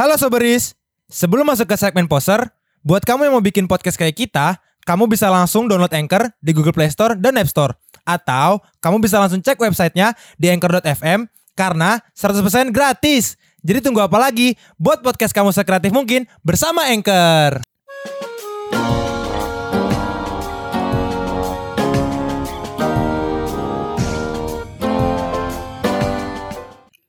Halo 0.00 0.16
Soberis, 0.16 0.72
sebelum 1.12 1.44
masuk 1.44 1.68
ke 1.68 1.76
segmen 1.76 2.08
poser, 2.08 2.40
buat 2.80 3.04
kamu 3.04 3.28
yang 3.28 3.36
mau 3.36 3.44
bikin 3.44 3.68
podcast 3.68 4.00
kayak 4.00 4.16
kita, 4.16 4.56
kamu 4.88 5.04
bisa 5.12 5.28
langsung 5.28 5.68
download 5.68 5.92
Anchor 5.92 6.32
di 6.40 6.56
Google 6.56 6.72
Play 6.72 6.88
Store 6.88 7.12
dan 7.20 7.36
App 7.36 7.52
Store. 7.52 7.76
Atau 8.08 8.64
kamu 8.80 9.04
bisa 9.04 9.20
langsung 9.20 9.44
cek 9.44 9.60
websitenya 9.60 10.16
di 10.40 10.48
anchor.fm 10.48 11.28
karena 11.52 12.00
100% 12.16 12.72
gratis. 12.72 13.36
Jadi 13.60 13.84
tunggu 13.84 14.00
apa 14.00 14.16
lagi? 14.16 14.56
Buat 14.80 15.04
podcast 15.04 15.36
kamu 15.36 15.52
sekreatif 15.52 15.92
mungkin 15.92 16.24
bersama 16.40 16.88
Anchor. 16.88 17.60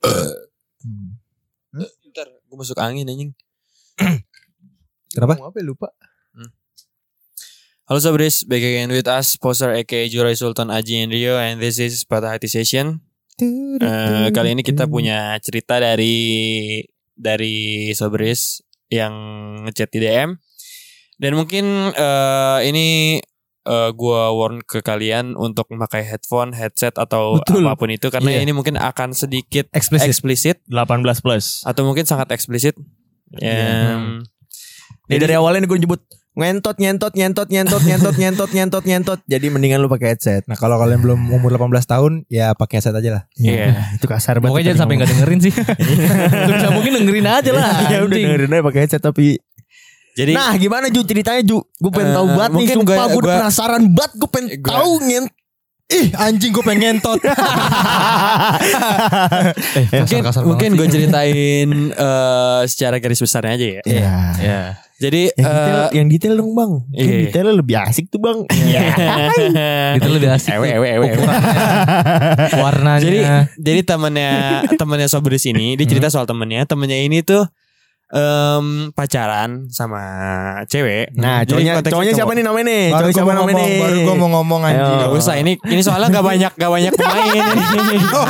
Bentar, 0.04 0.41
gue 2.52 2.60
masuk 2.60 2.76
angin 2.84 3.08
anjing. 3.08 3.32
Kenapa? 5.16 5.40
Ngomong 5.40 5.56
apa 5.56 5.58
ya, 5.64 5.66
lupa? 5.72 5.88
Halo 7.88 8.00
Sobris, 8.04 8.44
back 8.44 8.60
again 8.60 8.92
with 8.92 9.08
us, 9.08 9.40
poster 9.40 9.72
aka 9.72 10.08
Jurai 10.12 10.36
Sultan 10.36 10.68
Aji 10.68 11.04
and 11.04 11.12
Rio, 11.16 11.40
and 11.40 11.64
this 11.64 11.80
is 11.80 12.04
Patah 12.04 12.36
Hati 12.36 12.52
Session. 12.52 13.00
Eh, 13.40 14.28
kali 14.36 14.56
ini 14.56 14.64
kita 14.64 14.88
punya 14.88 15.36
cerita 15.40 15.80
dari 15.80 16.80
dari 17.16 17.88
Sobris 17.96 18.64
yang 18.92 19.12
ngechat 19.68 19.88
di 19.92 20.00
DM. 20.04 20.36
Dan 21.20 21.32
mungkin 21.40 21.96
eh, 21.96 22.60
ini 22.68 23.20
eh, 23.64 23.90
gua 23.92 24.32
warn 24.32 24.62
ke 24.62 24.80
kalian 24.80 25.34
untuk 25.34 25.70
memakai 25.70 26.02
headphone, 26.02 26.52
headset 26.52 26.96
atau 26.96 27.38
Betul. 27.38 27.66
apa 27.66 27.78
pun 27.78 27.90
itu 27.90 28.08
karena 28.08 28.34
Iya. 28.34 28.42
ini 28.42 28.52
mungkin 28.52 28.76
akan 28.76 29.14
sedikit 29.14 29.70
Eksplisit. 29.72 30.08
eksplisit 30.08 30.58
18 30.66 31.22
plus. 31.22 31.62
atau 31.64 31.82
mungkin 31.84 32.04
sangat 32.04 32.32
eksplisit. 32.32 32.74
Em, 33.38 34.22
Ini 35.08 35.20
dari 35.20 35.36
awalnya 35.36 35.64
gue 35.64 35.76
nyebut 35.76 36.00
ngentot 36.32 36.80
nyentot 36.80 37.12
nyentot 37.12 37.48
nyentot 37.52 37.84
nyentot 37.84 38.16
nyentot 38.16 38.50
nyentot 38.50 38.84
nyentot. 38.88 39.20
Jadi 39.28 39.52
mendingan 39.52 39.84
lu 39.84 39.92
pakai 39.92 40.16
headset. 40.16 40.48
Nah 40.48 40.56
kalau 40.56 40.80
kalian 40.80 41.04
belum 41.04 41.20
umur 41.28 41.52
18 41.52 41.84
tahun, 41.84 42.24
ya 42.32 42.56
pakai 42.56 42.80
headset 42.80 42.96
aja 42.96 43.20
lah. 43.20 43.24
Iya. 43.36 43.76
Itu 44.00 44.08
kasar 44.08 44.40
banget. 44.40 44.56
Pokoknya 44.56 44.68
jangan 44.72 44.80
sampai 44.88 44.96
nggak 44.96 45.12
dengerin 45.12 45.40
sih. 45.44 45.54
Sebisa 46.48 46.70
mungkin 46.72 46.92
dengerin 47.04 47.28
aja 47.28 47.52
lah. 47.52 47.68
Ya 47.92 48.00
udah 48.08 48.16
dengerin 48.16 48.48
aja 48.48 48.64
pakai 48.64 48.80
headset 48.88 49.04
tapi 49.04 49.44
Jadi 50.14 50.32
Nah 50.32 50.52
gimana 50.54 50.88
Ju 50.88 51.02
ceritanya 51.02 51.40
Ju 51.42 51.60
Gue 51.74 51.90
pengen 51.90 52.10
Eh, 52.10 52.16
tahu 52.16 52.28
banget 52.30 52.50
nih 52.50 52.58
mungkin 52.58 52.76
Sumpah 52.78 52.92
gua- 52.94 53.08
gue 53.08 53.22
gua- 53.22 53.36
penasaran 53.38 53.84
banget 53.88 54.12
Gue 54.16 54.30
pengen 54.30 54.50
Gua- 54.58 54.72
tahu 54.76 54.94
ngent 55.02 55.28
Ih 55.90 56.08
anjing 56.14 56.50
gue 56.50 56.64
pengen 56.64 56.80
ngentot. 56.96 57.20
mungkin 59.94 60.20
kasar 60.24 60.42
mungkin 60.42 60.70
gue 60.74 60.88
ceritain 60.88 61.68
eh, 61.90 62.62
secara 62.66 62.96
garis 62.98 63.20
besarnya 63.20 63.54
aja 63.54 63.68
ya. 63.70 63.82
Iya 63.84 64.14
Ya. 64.40 64.62
Jadi 64.96 65.34
Yang 65.34 65.50
detail, 65.50 65.76
eh, 65.76 65.90
yang 65.92 66.08
detail 66.08 66.34
dong 66.38 66.52
bang 66.54 66.72
Yang 66.94 67.08
iya. 67.10 67.20
detailnya 67.26 67.54
lebih 67.58 67.76
asik 67.76 68.06
tuh 68.08 68.22
bang 68.22 68.40
Iya. 68.48 68.82
Itu 69.98 70.10
lebih 70.10 70.30
asik. 70.30 70.54
Ewe, 70.54 70.68
ewe, 70.72 70.88
ewe, 70.94 71.06
ewe. 71.12 71.26
Warnanya. 72.54 73.02
Jadi 73.02 73.20
jadi 73.60 73.82
temannya 73.84 74.32
temannya 74.78 75.08
Sobris 75.08 75.44
ini 75.44 75.74
dia 75.74 75.84
cerita 75.86 76.08
soal 76.08 76.24
temennya 76.24 76.64
temennya 76.64 76.96
ini 76.98 77.20
tuh 77.20 77.44
em, 78.12 78.66
pacaran 78.92 79.68
sama 79.68 80.04
cewek. 80.68 81.16
Nah 81.16 81.44
cowoknya 81.44 81.80
Cowoknya 81.82 82.14
siapa 82.14 82.32
nih 82.32 82.44
namanya 82.44 82.66
nih 82.68 82.84
baru 82.92 83.10
siapa 83.10 83.28
mau 83.28 83.38
namanya 83.44 83.56
ngomong, 83.58 83.68
nih 83.72 83.80
baru 83.80 83.98
gue 83.98 84.16
mau 84.16 84.30
ngomong. 84.40 84.62
Ayo. 84.68 84.86
Gak 85.02 85.12
usah 85.16 85.36
ini 85.40 85.52
ini 85.66 85.82
soalnya 85.82 86.08
gak 86.12 86.26
banyak 86.26 86.52
gak 86.54 86.72
banyak 86.72 86.92
pemain 86.94 87.24
ini. 87.32 87.40
ini, 87.42 87.96
gak, 88.04 88.26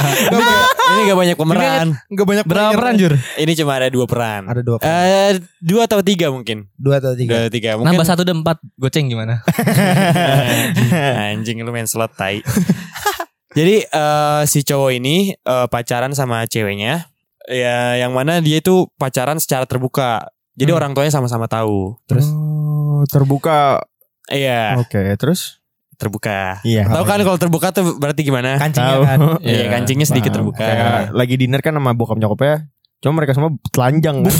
ini 0.87 1.01
gak 1.05 1.19
banyak 1.19 1.37
pemeran. 1.37 1.87
Gak 2.07 2.27
banyak 2.27 2.45
berapa 2.45 2.71
peran 2.77 2.93
Jur? 2.95 3.13
Ini 3.17 3.51
cuma 3.57 3.71
ada 3.77 3.87
dua 3.89 4.05
peran. 4.05 4.41
Ada 4.47 4.61
dua 4.61 4.77
peran. 4.77 4.93
Eh 4.93 5.31
dua 5.59 5.81
atau 5.89 5.99
tiga 6.01 6.29
mungkin. 6.29 6.69
Dua 6.77 6.97
atau 6.97 7.13
Dua 7.13 7.19
tiga. 7.19 7.35
atau 7.43 7.51
tiga. 7.51 7.69
Mungkin 7.75 7.89
Nambah 7.91 8.07
satu 8.07 8.21
dan 8.23 8.41
empat. 8.41 8.57
Goceng 8.77 9.09
gimana? 9.09 9.41
Anjing 11.33 11.61
lu 11.61 11.71
main 11.71 11.87
slot 11.89 12.13
tai. 12.15 12.41
Jadi 13.57 13.83
eh, 13.83 14.41
si 14.47 14.63
cowok 14.63 14.91
ini 14.95 15.35
eh, 15.35 15.67
pacaran 15.67 16.15
sama 16.15 16.47
ceweknya 16.47 17.10
ya 17.47 17.97
yang 17.97 18.11
mana 18.11 18.37
dia 18.39 18.59
itu 18.59 18.85
pacaran 18.95 19.37
secara 19.37 19.65
terbuka. 19.65 20.29
Jadi 20.53 20.69
Hmm. 20.71 20.79
orang 20.83 20.91
tuanya 20.91 21.09
sama-sama 21.09 21.47
tahu. 21.47 21.95
Terus? 22.05 22.27
Oh, 22.27 23.01
Terbuka 23.07 23.81
Iya, 24.27 24.77
Oke 24.79 25.17
terus 25.17 25.59
terbuka. 25.97 26.61
Iya 26.63 26.87
Tahu 26.87 27.03
kan 27.03 27.19
kalau 27.19 27.37
terbuka 27.37 27.69
tuh 27.69 27.97
berarti 27.99 28.21
gimana? 28.23 28.57
Kancingnya 28.57 28.97
kan. 29.05 29.19
Iya, 29.43 29.65
kancingnya 29.69 30.07
sedikit 30.07 30.31
Paham. 30.31 30.49
terbuka. 30.49 30.63
Kayak 30.63 31.13
lagi 31.13 31.35
dinner 31.35 31.61
kan 31.61 31.73
sama 31.75 31.91
bokap 31.93 32.17
nyokapnya 32.17 32.65
Cuma 33.01 33.17
mereka 33.17 33.33
semua 33.33 33.49
telanjang 33.73 34.21
kan 34.29 34.33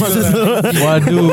Waduh. 0.86 1.30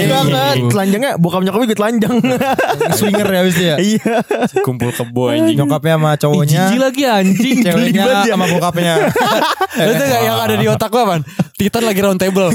Enggak 0.00 0.22
enggak 0.24 0.52
Telanjangnya 0.72 1.10
bokap 1.20 1.44
nyokapnya 1.44 1.66
juga 1.68 1.76
telanjang 1.76 2.14
Swinger 2.96 3.28
ya 3.28 3.40
abis 3.44 3.56
ya. 3.60 3.74
Iya 3.76 4.16
Kumpul 4.64 4.96
kebo 4.96 5.28
anjing. 5.28 5.60
Nyokapnya 5.60 6.00
sama 6.00 6.10
cowoknya. 6.16 6.62
Jijik 6.72 6.80
lagi 6.80 7.02
anjing. 7.04 7.56
Ceweknya 7.68 8.04
ya. 8.24 8.32
sama 8.32 8.48
bokapnya. 8.48 8.94
Lu 9.76 9.92
tuh 9.92 10.06
gak 10.08 10.22
yang 10.24 10.38
ada 10.40 10.54
di 10.56 10.66
otak 10.72 10.88
lu 10.88 11.00
apaan? 11.04 11.22
Titan 11.58 11.82
lagi 11.84 12.00
round 12.00 12.16
table. 12.22 12.48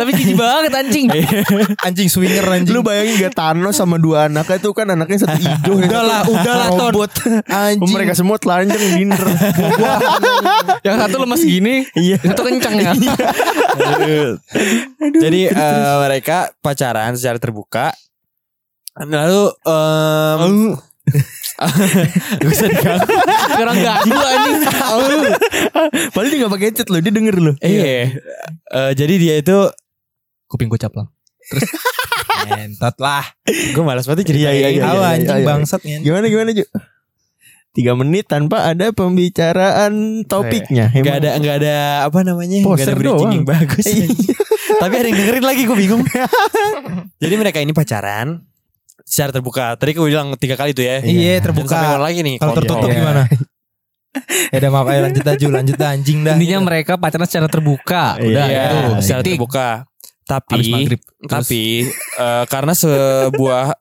Tapi 0.00 0.10
jijik 0.16 0.36
banget 0.40 0.72
anjing. 0.72 1.12
Anjing 1.84 2.08
swinger 2.08 2.56
anjing. 2.56 2.72
Lu 2.72 2.80
bayangin 2.80 3.20
gak 3.20 3.36
Thanos 3.36 3.76
sama 3.76 4.00
dua 4.00 4.32
anaknya 4.32 4.64
itu 4.64 4.70
kan 4.72 4.96
anaknya 4.96 5.28
satu 5.28 5.36
hijau 5.44 5.76
Udah 5.76 6.00
lah, 6.00 6.20
udah 6.24 6.54
lah, 6.56 6.68
Ton. 6.72 7.04
Anjing. 7.44 7.92
Mereka 7.92 8.16
semua 8.16 8.40
telanjang 8.40 8.80
dinner 8.96 9.20
Yang 10.80 10.96
satu 11.04 11.16
lemas 11.20 11.42
gini. 11.44 11.65
Iya 11.96 12.16
Yang 12.20 12.30
satu 12.32 12.42
kencang 12.46 12.74
ya. 12.78 12.92
Jadi 15.24 15.40
eh, 15.50 15.94
mereka 16.02 16.52
pacaran 16.60 17.16
secara 17.16 17.38
terbuka. 17.40 17.92
Lalu 18.96 19.44
em 19.68 20.56
Gak 22.42 22.50
usah 22.50 22.68
diganggu. 22.68 23.14
Sekarang 23.54 23.76
ganggu 23.80 24.18
anjing. 24.18 24.60
Padahal 26.12 26.28
dia 26.28 26.38
gak 26.44 26.52
pakai 26.52 26.66
headset 26.68 26.88
loh 26.90 26.98
Dia 26.98 27.12
denger 27.14 27.36
loh 27.38 27.54
Iya. 27.62 28.18
Eh, 28.74 28.92
jadi 28.98 29.14
dia 29.16 29.34
itu 29.40 29.56
Kuping 30.46 30.70
gue 30.70 30.78
caplang. 30.78 31.10
Ngentot 32.46 32.96
lah. 33.02 33.26
gue 33.46 33.82
malas 33.82 34.06
banget 34.06 34.30
cerita. 34.30 34.50
Iya, 34.50 34.70
iya, 34.70 34.78
iya. 34.78 34.82
Anjing 34.86 35.42
iya. 35.42 35.46
bangsat. 35.46 35.82
Gimana 35.82 36.26
gimana 36.30 36.50
Ju 36.54 36.62
Tiga 37.76 37.92
menit 37.92 38.24
tanpa 38.24 38.64
ada 38.64 38.88
pembicaraan 38.88 40.24
topiknya 40.24 40.88
Gak 40.88 41.16
ada 41.20 41.30
nggak 41.36 41.56
ada 41.60 41.76
apa 42.02 42.24
namanya? 42.24 42.56
Gak 42.56 42.66
Poster 42.66 42.88
ada 42.88 42.96
bridging 42.96 43.20
doang. 43.20 43.36
yang 43.36 43.44
bagus. 43.46 43.84
Iya. 43.84 44.06
Tapi 44.80 44.94
ada 44.94 45.06
yang 45.06 45.18
dengerin 45.18 45.44
lagi 45.44 45.62
gue 45.62 45.76
bingung. 45.76 46.02
jadi 47.22 47.34
mereka 47.36 47.60
ini 47.60 47.70
pacaran 47.70 48.40
secara 49.02 49.30
terbuka. 49.30 49.76
Tadi 49.76 49.92
gue 49.92 50.04
bilang 50.04 50.32
tiga 50.34 50.56
kali 50.56 50.72
tuh 50.72 50.82
ya. 50.82 50.98
Iya, 50.98 51.38
terbuka. 51.38 51.68
sampai 51.70 52.00
lagi 52.02 52.20
nih? 52.20 52.36
Kalau 52.36 52.52
tertutup 52.54 52.88
Iya. 52.88 52.96
gimana? 52.96 53.22
Ya 54.48 54.56
udah 54.58 54.70
maaf 54.72 54.88
ayo 54.88 55.00
lanjut 55.04 55.24
aja 55.28 55.44
lanjut 55.46 55.76
anjing 55.76 56.24
dah. 56.24 56.34
Intinya 56.34 56.64
mereka 56.64 56.96
pacaran 56.96 57.28
secara 57.28 57.52
terbuka. 57.52 58.16
Udah 58.16 58.44
Iya, 58.48 58.64
itu. 58.64 58.80
secara 59.04 59.20
terbuka. 59.20 59.68
Habis 60.24 60.24
Tapi 60.24 60.72
maghrib. 60.72 61.00
tapi 61.22 61.62
eh, 62.16 62.44
karena 62.48 62.72
sebuah 62.72 63.76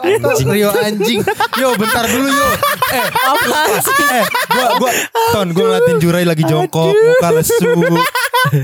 Anjing. 0.00 0.48
Rio 0.48 0.70
anjing. 0.70 1.20
Yo 1.56 1.68
bentar 1.74 2.04
dulu 2.04 2.26
yo. 2.26 2.48
Eh, 2.90 3.06
apa 3.06 3.44
sih? 3.80 3.94
Eh, 4.12 4.24
gua 4.48 4.66
gua 4.78 4.90
ton 5.32 5.46
gua 5.50 5.64
ngeliatin 5.68 5.96
Jurai 5.98 6.24
lagi 6.24 6.42
jongkok, 6.42 6.90
muka 6.90 7.28
lesu. 7.32 7.70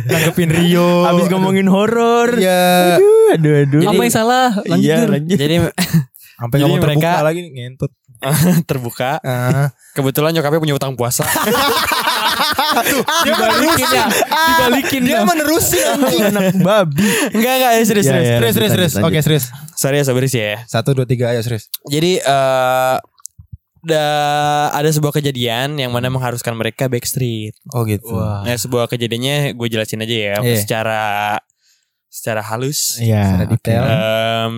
Nanggepin 0.07 0.51
Rio. 0.51 1.05
Abis 1.05 1.27
ngomongin 1.27 1.65
horor 1.65 2.37
ya 2.37 3.01
Aduh 3.01 3.33
aduh 3.33 3.53
aduh 3.65 3.81
Apa 3.89 4.03
yang 4.05 4.13
salah? 4.13 4.49
Lanjut. 4.61 4.85
Iya 4.85 4.99
lanjut 5.09 5.39
jadi 5.39 5.55
sampai 6.37 6.57
Jadi 6.57 6.63
ngomong 6.63 6.79
terbuka 6.81 7.01
mereka- 7.01 7.25
lagi 7.25 7.39
nih 7.41 7.51
ngentut. 7.55 7.93
terbuka. 8.69 9.11
Ah. 9.21 9.73
Kebetulan 9.93 10.37
nyokapnya 10.37 10.61
punya 10.61 10.77
utang 10.77 10.93
puasa. 10.93 11.25
Dibalikin 13.23 13.87
ya. 13.87 14.05
Dibalikin 14.31 15.03
Dia 15.03 15.13
ya. 15.13 15.21
menerusin 15.23 15.85
anjing. 15.87 16.23
Anak 16.27 16.55
babi 16.59 17.05
enggak 17.33 17.53
enggak 17.57 17.73
ya 17.73 17.83
serius 17.83 18.07
Iya, 18.07 18.13
serius. 18.13 18.29
Serius 18.31 18.55
serius 18.55 18.73
serius. 18.73 18.95
Oke 19.01 19.19
serius. 19.21 19.45
Sorry 19.75 19.97
ya 19.97 20.05
sabar 20.05 20.25
sih 20.25 20.41
ya. 20.41 20.57
Satu 20.65 20.93
dua 20.93 21.05
tiga 21.05 21.31
ayo 21.31 21.41
serius. 21.41 21.69
Jadi 21.85 22.19
eh 22.19 22.97
da- 23.81 24.69
ada 24.71 24.89
sebuah 24.89 25.15
kejadian 25.15 25.75
yang 25.75 25.89
mana 25.89 26.09
mengharuskan 26.09 26.53
mereka 26.53 26.87
backstreet. 26.87 27.57
Oh 27.71 27.83
gitu. 27.83 28.13
Wah. 28.13 28.45
Nah, 28.45 28.53
sebuah 28.55 28.87
kejadiannya 28.87 29.57
gue 29.57 29.69
jelasin 29.69 30.01
aja 30.01 30.13
ya 30.13 30.35
Iya. 30.39 30.57
secara 30.59 31.03
secara 32.07 32.43
halus. 32.45 32.99
Iya 32.99 33.23
Secara 33.25 33.45
detail. 33.47 33.83
Em, 33.83 34.55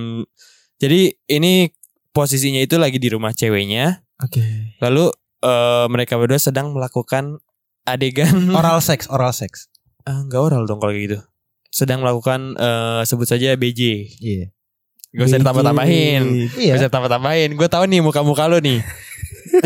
jadi 0.76 1.00
ini 1.28 1.70
posisinya 2.10 2.58
itu 2.58 2.76
lagi 2.76 2.98
di 2.98 3.08
rumah 3.08 3.30
ceweknya. 3.30 4.02
Oke 4.18 4.74
Lalu 4.78 5.10
eh, 5.40 5.86
mereka 5.86 6.14
berdua 6.14 6.38
sedang 6.38 6.70
melakukan 6.70 7.38
adegan 7.84 8.50
Oral 8.50 8.78
seks, 8.84 9.06
oral 9.06 9.30
seks. 9.30 9.66
Ah, 10.02 10.20
enggak 10.20 10.42
oral 10.42 10.64
dong 10.64 10.78
kalau 10.78 10.92
gitu. 10.92 11.18
Sedang 11.68 12.00
melakukan 12.00 12.54
eh, 12.54 13.00
sebut 13.02 13.24
saja 13.24 13.54
BJ. 13.54 13.80
Iya. 14.18 14.44
Gak 15.12 15.26
usah 15.26 15.38
ditambah-tambahin. 15.38 16.22
Gak 16.48 16.56
Iya. 16.56 16.72
usah 16.74 16.88
tambah-tambahin. 16.88 17.52
Gue 17.52 17.68
tahu 17.68 17.84
nih 17.84 18.00
muka-muka 18.00 18.46
lo 18.46 18.58
nih. 18.58 18.80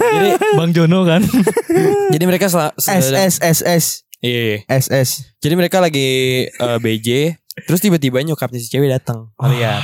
jadi 0.00 0.28
Bang 0.54 0.72
Jono 0.72 1.04
kan. 1.04 1.20
jadi 2.12 2.24
mereka 2.24 2.48
sel- 2.48 2.72
S 2.78 3.06
S 3.10 3.34
S 3.38 3.58
S 3.60 3.84
Iya. 4.20 4.64
SS. 4.66 5.36
Jadi 5.38 5.54
mereka 5.54 5.80
lagi 5.80 6.08
eh, 6.46 6.78
BJ, 6.78 7.36
terus 7.64 7.80
tiba-tiba 7.80 8.20
nyokapnya 8.20 8.56
si 8.56 8.68
cewek 8.68 8.88
datang. 8.90 9.32
Lihat 9.36 9.80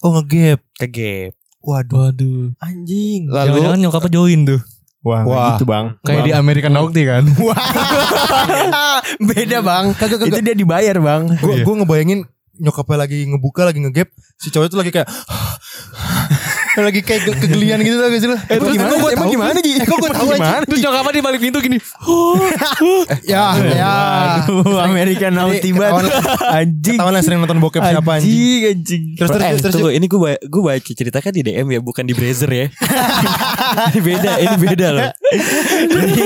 Oh 0.00 0.14
ngegap. 0.14 0.62
ke 0.74 0.86
gap. 0.86 1.32
Waduh. 1.58 2.12
Waduh. 2.12 2.52
Anjing. 2.60 3.26
Lalu 3.26 3.48
Jangan-jangan 3.56 3.80
nyokapnya 3.80 4.10
join 4.12 4.40
tuh. 4.44 4.60
Wah, 5.04 5.20
Wah. 5.20 5.24
Wah. 5.28 5.48
gitu 5.54 5.68
bang. 5.68 6.00
Kayak 6.00 6.22
di 6.24 6.32
American 6.32 6.72
Naughty 6.72 7.02
kan. 7.04 7.24
Beda 9.28 9.58
bang. 9.60 9.84
Kagak 9.92 10.16
Itu 10.18 10.32
kagak. 10.32 10.42
dia 10.42 10.56
dibayar 10.56 10.96
bang. 10.96 11.22
Gue 11.38 11.60
gue 11.60 11.74
ngebayangin 11.76 12.20
nyokapnya 12.54 12.96
lagi 13.02 13.18
ngebuka 13.26 13.66
lagi 13.66 13.82
ngegap 13.82 14.08
si 14.38 14.46
cowok 14.46 14.66
itu 14.70 14.76
lagi 14.78 14.90
kayak 14.94 15.10
lagi 16.86 17.00
kayak 17.06 17.20
ke- 17.22 17.38
kegelian 17.46 17.78
gitu 17.80 17.96
lah 18.02 18.08
sih 18.10 18.26
lu. 18.26 18.34
Eh, 18.34 18.58
Terus 18.58 18.74
gimana? 18.74 18.94
Emang 18.98 19.14
tahu? 19.14 19.34
gimana 19.38 19.58
Ji? 19.62 19.70
Eh, 19.78 19.86
kok 19.86 19.96
gue 19.96 20.10
tahu 20.10 20.28
aja? 20.34 20.38
Gimana? 20.38 20.64
Terus 20.66 20.80
nyokapnya 20.82 21.12
di 21.14 21.22
balik 21.22 21.40
pintu 21.40 21.58
gini. 21.62 21.78
Ya, 23.34 23.44
ya. 23.56 23.94
Aduh, 24.42 24.78
American 24.82 25.32
Naughty 25.34 25.70
banget. 25.72 26.10
Anjing. 26.50 26.98
Ketahuan 26.98 27.14
lah 27.14 27.22
sering 27.22 27.38
nonton 27.40 27.58
bokep 27.62 27.80
siapa 27.80 28.10
anjing. 28.18 28.30
Anjing, 28.30 28.60
anjing. 28.74 29.02
Terus 29.16 29.30
terus 29.30 29.44
eh, 29.44 29.60
terus. 29.62 29.74
tunggu, 29.78 29.90
ini 29.94 30.06
gue 30.06 30.32
gue 30.38 30.62
baca 30.62 30.92
ceritakan 30.92 31.32
di 31.32 31.42
DM 31.46 31.66
ya, 31.70 31.80
bukan 31.80 32.04
di 32.04 32.14
Brazer 32.14 32.50
ya. 32.50 32.66
ini 33.94 34.00
beda, 34.02 34.32
ini 34.42 34.56
beda 34.58 34.86
loh. 34.90 35.10
jadi, 35.88 36.22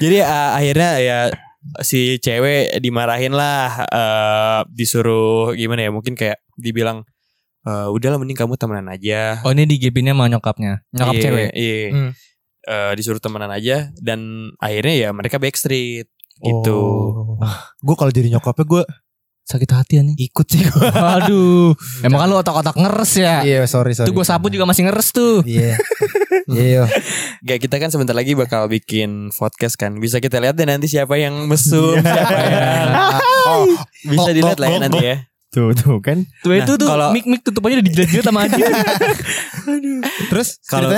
jadi 0.00 0.16
akhirnya 0.56 0.90
ya 1.00 1.18
si 1.82 2.16
cewek 2.22 2.78
dimarahin 2.78 3.34
lah, 3.34 3.86
uh, 3.90 4.60
disuruh 4.70 5.52
gimana 5.58 5.86
ya? 5.86 5.90
Mungkin 5.90 6.14
kayak 6.14 6.38
dibilang, 6.56 7.02
uh, 7.66 7.88
udahlah 7.90 8.16
mending 8.22 8.38
kamu 8.38 8.54
temenan 8.54 8.86
aja. 8.88 9.42
Oh 9.42 9.50
ini 9.50 9.66
digepinnya 9.66 10.14
sama 10.14 10.30
nyokapnya. 10.30 10.86
Nyokap 10.94 11.14
Iya, 11.18 11.22
cewek. 11.22 11.50
Iya. 11.52 11.78
Hmm. 11.90 12.10
Uh, 12.66 12.92
disuruh 12.98 13.22
temenan 13.22 13.50
aja 13.50 13.94
dan 14.02 14.50
akhirnya 14.58 14.94
ya 14.94 15.08
mereka 15.14 15.38
backstreet 15.38 16.10
gitu. 16.42 16.80
Gue 17.82 17.94
kalau 17.98 18.10
jadi 18.10 18.30
nyokapnya 18.38 18.66
gue 18.66 18.82
Sakit 19.46 19.70
hati 19.70 20.02
nih. 20.02 20.18
ikut 20.18 20.46
sih 20.50 20.58
gue. 20.58 20.90
Aduh. 20.90 21.70
Emang 22.06 22.18
kan 22.18 22.26
lu 22.26 22.34
otak-otak 22.34 22.74
ngeres 22.74 23.14
ya. 23.14 23.46
Iya 23.46 23.62
sorry 23.70 23.94
sorry. 23.94 24.10
Itu 24.10 24.18
gue 24.18 24.26
sapu 24.26 24.50
juga 24.50 24.66
masih 24.66 24.90
ngeres 24.90 25.14
tuh. 25.14 25.46
Iya. 25.46 25.78
Iya. 26.50 26.90
Gak 27.46 27.58
kita 27.62 27.78
kan 27.78 27.94
sebentar 27.94 28.14
lagi 28.14 28.34
bakal 28.34 28.66
bikin 28.66 29.30
podcast 29.30 29.78
kan. 29.78 30.02
Bisa 30.02 30.18
kita 30.18 30.42
lihat 30.42 30.58
deh 30.58 30.66
nanti 30.66 30.90
siapa 30.90 31.14
yang 31.14 31.46
mesum, 31.46 31.94
siapa 31.94 32.38
yang 32.42 32.90
Oh, 33.54 33.70
bisa 34.02 34.30
Oh, 34.30 34.34
dilihat 34.34 34.58
oh, 34.58 34.62
lah 34.62 34.68
ya 34.68 34.74
oh, 34.74 34.82
nanti 34.82 34.98
ya. 34.98 35.16
Tuh, 35.50 35.72
tuh 35.72 35.98
kan. 36.00 36.22
Tuh 36.42 36.52
Nah, 36.52 36.58
itu 36.62 36.72
tuh 36.76 36.88
kalau- 36.88 37.12
mik-mik 37.14 37.40
tutupannya 37.42 37.80
udah 37.80 37.86
dijilat-jilat 37.86 38.24
sama 38.26 38.40
Adi. 38.44 38.60
terus 40.28 40.48
Kalau 40.64 40.90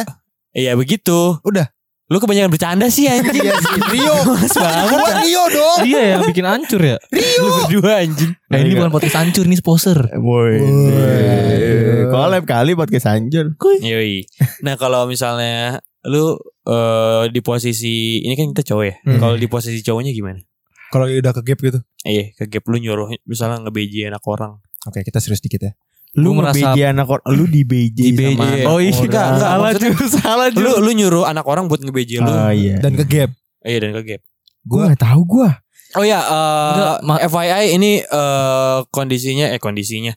iya 0.52 0.72
begitu. 0.74 1.38
Udah. 1.42 1.68
Lu 2.08 2.16
kebanyakan 2.16 2.48
bercanda 2.48 2.88
sih 2.88 3.04
anjing. 3.04 3.36
Iya 3.36 3.60
sih. 3.60 3.80
Rio. 3.92 4.16
Banget. 4.24 4.88
Gua 4.88 5.12
Rio 5.20 5.44
dong. 5.52 5.78
Dia 5.84 6.16
yang 6.16 6.24
bikin 6.24 6.46
hancur 6.48 6.80
ya. 6.80 6.96
Lu 7.12 7.48
berdua 7.62 8.00
anjing. 8.00 8.32
Nah 8.48 8.56
ini 8.56 8.72
bukan 8.72 8.88
podcast 8.88 9.16
hancur 9.20 9.44
nih 9.44 9.60
sponsor. 9.60 10.08
Boy. 10.16 10.56
Woi. 10.56 12.08
Collab 12.08 12.48
kali 12.48 12.72
podcast 12.72 13.12
anjir. 13.12 13.52
Yoi. 13.84 14.24
Nah, 14.64 14.80
kalau 14.80 15.04
misalnya 15.04 15.84
lu 16.08 16.40
eh, 16.64 17.28
di 17.28 17.44
posisi 17.44 18.24
ini 18.24 18.32
kan 18.32 18.56
kita 18.56 18.64
cowok 18.64 18.84
ya. 18.88 18.94
Hmm. 19.04 19.20
Kalau 19.20 19.36
di 19.36 19.44
posisi 19.44 19.84
cowoknya 19.84 20.16
gimana? 20.16 20.40
Kalau 20.88 21.04
udah 21.04 21.32
ke 21.36 21.42
gap 21.44 21.58
gitu. 21.60 21.78
Iya, 22.02 22.32
ke 22.32 22.44
gap 22.48 22.64
lu 22.66 22.76
nyuruh 22.78 23.08
misalnya 23.24 23.60
nge-BJ 23.64 24.08
anak 24.08 24.24
orang. 24.24 24.56
Oke 24.86 25.04
kita 25.04 25.20
serius 25.20 25.40
dikit 25.40 25.60
ya. 25.60 25.72
Lu 26.16 26.32
merasa- 26.32 26.72
nge-BJ 26.72 26.78
anak 26.88 27.06
orang, 27.06 27.24
lu 27.28 27.44
di 27.44 27.62
BJ 27.62 27.98
Di 28.00 28.12
BJ. 28.16 28.24
sama 28.32 28.44
anak 28.48 28.64
Oh, 28.64 28.78
iya. 28.80 28.92
Enggak, 28.96 29.26
enggak. 29.28 29.28
Salah 29.38 29.58
maksudnya- 29.68 29.92
cuy, 29.92 30.08
salah 30.08 30.46
cuy. 30.48 30.62
Lu 30.64 30.72
lu 30.80 30.90
nyuruh 30.96 31.24
anak 31.28 31.44
orang 31.44 31.64
buat 31.68 31.80
nge-BJ 31.80 32.12
lu. 32.24 32.30
Oh 32.30 32.48
iya. 32.50 32.80
Dan 32.80 32.96
ke 32.96 33.04
gap. 33.04 33.30
Iya, 33.60 33.78
dan 33.84 33.90
ke 33.92 34.02
gap. 34.06 34.20
Gua 34.64 34.88
gak 34.88 35.00
tahu 35.04 35.20
gua. 35.28 35.50
Oh 35.96 36.04
ya, 36.04 36.20
eh, 36.20 36.72
Enggak, 37.00 37.20
FYI 37.28 37.64
ini 37.74 37.90
eh, 38.00 38.78
kondisinya 38.88 39.52
eh 39.52 39.60
kondisinya 39.60 40.12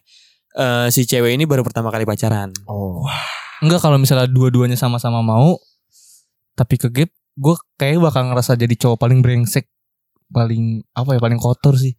eh, 0.52 0.86
si 0.88 1.04
cewek 1.04 1.32
ini 1.32 1.44
baru 1.44 1.64
pertama 1.64 1.88
kali 1.88 2.04
pacaran. 2.04 2.52
Oh. 2.64 3.04
Enggak 3.60 3.80
kalau 3.80 3.96
misalnya 3.96 4.28
dua-duanya 4.28 4.76
sama-sama 4.76 5.20
mau 5.20 5.56
tapi 6.52 6.76
ke 6.76 6.92
gap 6.92 7.08
gue 7.32 7.54
kayak 7.76 7.96
bakal 7.96 8.28
ngerasa 8.28 8.52
jadi 8.54 8.76
cowok 8.76 9.00
paling 9.00 9.24
brengsek 9.24 9.71
paling 10.32 10.64
apa 10.90 11.10
ya 11.12 11.20
paling 11.20 11.36
kotor 11.36 11.76
sih 11.76 11.92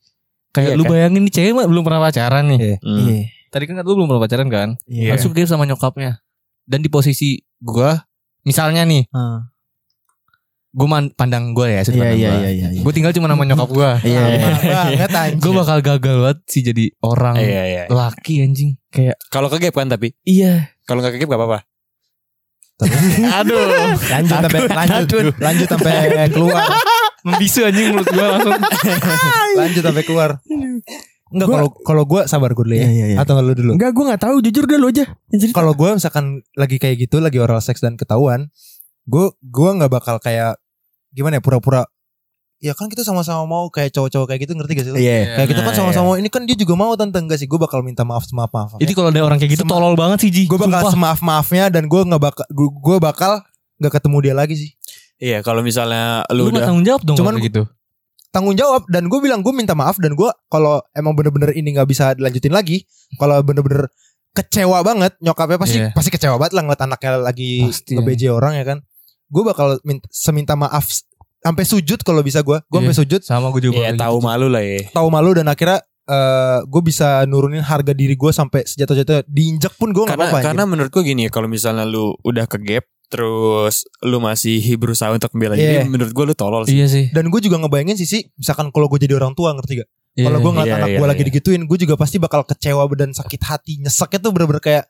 kayak 0.49 0.73
Iya, 0.73 0.75
lu 0.75 0.83
kan? 0.83 0.91
bayangin 0.91 1.21
nih 1.23 1.33
cewek 1.33 1.53
mah 1.53 1.65
belum 1.65 1.81
pernah 1.81 2.01
pacaran 2.01 2.43
nih 2.47 2.59
Iya. 2.59 2.75
Hmm. 2.79 2.97
Iya. 2.99 3.21
tadi 3.47 3.63
kan 3.63 3.75
lu 3.79 3.93
belum 3.95 4.07
pernah 4.07 4.21
pacaran 4.21 4.47
kan 4.47 4.69
Iya. 4.85 5.09
langsung 5.11 5.29
ke 5.29 5.39
gap 5.39 5.49
sama 5.49 5.63
nyokapnya 5.63 6.19
dan 6.63 6.79
di 6.79 6.87
posisi 6.87 7.29
gue 7.57 7.91
misalnya 8.43 8.83
nih 8.83 9.05
Ah. 9.09 9.45
gue 10.69 10.87
pandang 11.11 11.53
gue 11.53 11.67
ya 11.69 11.81
sudut 11.81 11.97
Iya 11.97 12.03
pandang 12.03 12.17
iya 12.17 12.29
gua. 12.29 12.49
iya 12.49 12.67
iya. 12.69 12.81
gue 12.81 12.91
tinggal 12.91 13.11
cuma 13.11 13.27
nama 13.27 13.43
nyokap 13.43 13.69
gue 13.69 13.89
Iya. 14.09 14.23
banget 14.97 15.11
anjing. 15.11 15.37
gue 15.37 15.51
bakal 15.53 15.77
gagal 15.79 16.15
banget 16.19 16.39
sih 16.47 16.61
jadi 16.61 16.85
orang 16.99 17.35
Iya, 17.35 17.63
iya. 17.63 17.83
laki 17.87 18.41
anjing 18.41 18.73
kayak 18.89 19.17
Kalau 19.27 19.47
ke 19.47 19.57
gap 19.59 19.73
kan 19.75 19.87
tapi 19.87 20.17
iya 20.23 20.73
kalau 20.83 20.99
nggak 20.99 21.13
ke 21.13 21.21
gap 21.21 21.29
gak 21.29 21.39
apa-apa. 21.39 21.59
aduh 23.37 23.63
lanjut 24.03 24.35
sampai 24.35 24.59
lanjut 24.67 25.07
lanjut 25.37 25.67
sampai 25.67 25.93
keluar. 26.27 26.67
Membisu 27.23 27.59
anjing 27.63 27.87
mulut 27.89 28.05
gue 28.05 28.19
langsung 28.21 28.53
lanjut 29.59 29.81
sampai 29.81 30.03
keluar. 30.03 30.29
Enggak 31.27 31.47
Gua- 31.47 31.57
kalau 31.57 31.69
kalau 31.81 32.03
gue 32.05 32.21
sabar 32.25 32.51
gue 32.51 32.61
dulu 32.61 32.75
ya. 32.75 32.83
Iya, 32.83 32.91
iya, 32.91 33.05
iya. 33.09 33.17
Atau 33.17 33.33
lu 33.35 33.51
dulu. 33.51 33.73
Enggak 33.73 33.91
gua 33.91 34.13
gak 34.13 34.21
tahu 34.21 34.35
jujur 34.39 34.63
dah 34.63 34.77
lu 34.77 34.87
aja. 34.87 35.05
Kalau 35.49 35.73
gue 35.73 35.89
misalkan 35.91 36.25
lagi 36.53 36.77
kayak 36.77 37.01
gitu 37.01 37.17
lagi 37.17 37.37
oral 37.37 37.57
seks 37.57 37.79
dan 37.79 37.95
ketahuan, 37.95 38.53
gue 39.03 39.25
gue 39.41 39.69
nggak 39.73 39.89
bakal 39.89 40.15
kayak 40.17 40.61
gimana 41.09 41.37
ya 41.37 41.41
pura-pura. 41.41 41.89
Ya 42.59 42.71
kan 42.71 42.87
kita 42.87 43.03
sama-sama 43.03 43.43
mau 43.43 43.67
kayak 43.67 43.91
cowok-cowok 43.91 44.23
kayak 44.25 44.41
gitu 44.41 44.53
ngerti 44.55 44.71
gak 44.73 44.85
sih? 44.85 44.91
lu? 44.91 44.97
Iya. 44.97 45.35
Kayak 45.35 45.47
kita 45.49 45.59
kan 45.59 45.67
Nah, 45.67 45.79
sama-sama 45.79 46.05
mau 46.05 46.15
ini 46.15 46.29
kan 46.29 46.41
dia 46.43 46.55
juga 46.55 46.73
mau 46.75 46.93
tante 46.93 47.17
enggak 47.17 47.35
sih? 47.35 47.43
Gue 47.43 47.57
bakal 47.57 47.81
minta 47.81 48.03
maaf 48.03 48.23
maaf 48.29 48.47
maaf. 48.49 48.69
Jadi 48.77 48.93
kalau 48.93 49.09
ada 49.09 49.19
orang 49.19 49.35
kayak 49.35 49.51
gitu 49.51 49.65
Sema- 49.65 49.73
tolol 49.73 49.95
banget 49.97 50.17
sih 50.21 50.29
Ji 50.29 50.43
gue 50.45 50.55
bakal 50.55 50.91
semaaf 50.91 51.19
maafnya 51.19 51.67
dan 51.67 51.87
gue 51.87 52.01
nggak 52.03 52.21
bakal 52.21 52.45
gue 52.53 52.97
bakal 52.99 53.31
nggak 53.81 53.93
ketemu 53.93 54.17
dia 54.21 54.33
lagi 54.33 54.55
sih. 54.55 54.69
Iya, 55.15 55.39
kalau 55.39 55.61
misalnya 55.61 56.25
Lu 56.29 56.45
lu 56.45 56.49
gak 56.49 56.53
udah 56.53 56.63
tanggung 56.65 56.85
jawab 56.85 57.01
dong 57.03 57.17
Cuman 57.17 57.35
gitu 57.39 57.63
tanggung 58.29 58.57
jawab 58.57 58.81
dan 58.89 59.05
gue 59.05 59.19
bilang 59.19 59.39
gue 59.39 59.53
minta 59.53 59.71
maaf 59.71 60.01
dan 60.01 60.13
gue 60.13 60.25
kalau 60.47 60.81
emang 60.91 61.13
bener-bener 61.13 61.53
ini 61.53 61.69
nggak 61.69 61.85
bisa 61.85 62.17
dilanjutin 62.17 62.49
lagi 62.49 62.81
kalau 63.15 63.37
bener-bener 63.39 63.85
kecewa 64.33 64.81
banget 64.81 65.13
nyokapnya 65.21 65.61
pasti 65.61 65.77
Iya. 65.77 65.93
pasti 65.93 66.09
kecewa 66.09 66.41
banget 66.41 66.57
lah 66.57 66.65
ngeliat 66.65 66.81
anaknya 66.81 67.21
lagi 67.21 67.61
Pasti, 67.61 67.93
nge-BJ 67.93 68.33
orang 68.33 68.57
ya 68.57 68.65
kan 68.65 68.81
gue 69.29 69.43
bakal 69.43 69.77
minta, 69.83 70.09
seminta 70.09 70.57
maaf 70.57 70.89
sampai 71.39 71.61
sujud 71.61 72.01
kalau 72.01 72.25
bisa 72.25 72.41
gue 72.41 72.57
gue 72.57 72.73
sampai 72.73 72.89
Iya. 72.89 73.01
sujud 73.05 73.21
Sama 73.21 73.53
gue 73.53 73.61
juga 73.63 73.77
ya 73.77 73.93
kayak 73.93 74.01
tahu 74.01 74.17
gitu. 74.17 74.25
malu 74.25 74.47
lah 74.49 74.63
ya. 74.63 74.81
tahu 74.89 75.07
malu 75.09 75.31
dan 75.31 75.45
akhirnya 75.45 75.77
eh 76.03 76.57
gue 76.65 76.81
bisa 76.81 77.07
nurunin 77.23 77.61
harga 77.61 77.93
diri 77.93 78.17
gue 78.17 78.31
sampai 78.33 78.65
sejatuh-jatuh 78.65 79.23
diinjak 79.23 79.77
pun 79.77 79.93
gue 79.93 80.03
nggak 80.03 80.17
Karena 80.17 80.25
apa-apa 80.27 80.41
karena 80.41 80.63
menurut 80.65 80.89
gue 80.89 81.03
gini 81.05 81.21
ya, 81.23 81.31
kalau 81.31 81.45
misalnya 81.45 81.85
lu 81.85 82.17
udah 82.19 82.43
ke 82.43 82.57
gap 82.59 82.83
terus 83.13 83.75
lu 84.01 84.17
masih 84.17 84.57
berusaha 84.73 85.07
untuk 85.07 85.29
membela 85.31 85.53
Iya. 85.53 85.85
diri, 85.85 85.87
menurut 85.87 86.09
gue 86.11 86.25
lu 86.25 86.33
tolol 86.33 86.65
sih. 86.65 86.73
Iya 86.73 86.87
sih 86.87 87.05
dan 87.09 87.29
gue 87.29 87.39
juga 87.39 87.55
ngebayangin 87.57 87.93
sih 87.95 88.09
sih 88.09 88.21
misalkan 88.33 88.67
kalau 88.67 88.87
gue 88.87 88.97
jadi 88.97 89.13
orang 89.13 89.31
tua 89.31 89.53
ngerti 89.53 89.79
gak 89.79 89.89
Iya. 90.13 90.25
kalau 90.25 90.37
gue 90.39 90.51
ngeliat 90.51 90.67
Iya, 90.67 90.75
anak 90.75 90.87
iya, 90.87 90.97
gue 90.97 91.07
lagi 91.07 91.19
iya. 91.19 91.27
digituin 91.27 91.61
gue 91.63 91.77
juga 91.79 91.93
pasti 91.93 92.17
bakal 92.17 92.41
kecewa 92.43 92.83
dan 92.91 93.09
sakit 93.11 93.41
hati 93.43 93.73
nyeseknya 93.79 94.17
tuh 94.19 94.31
bener-bener 94.31 94.59
kayak 94.59 94.83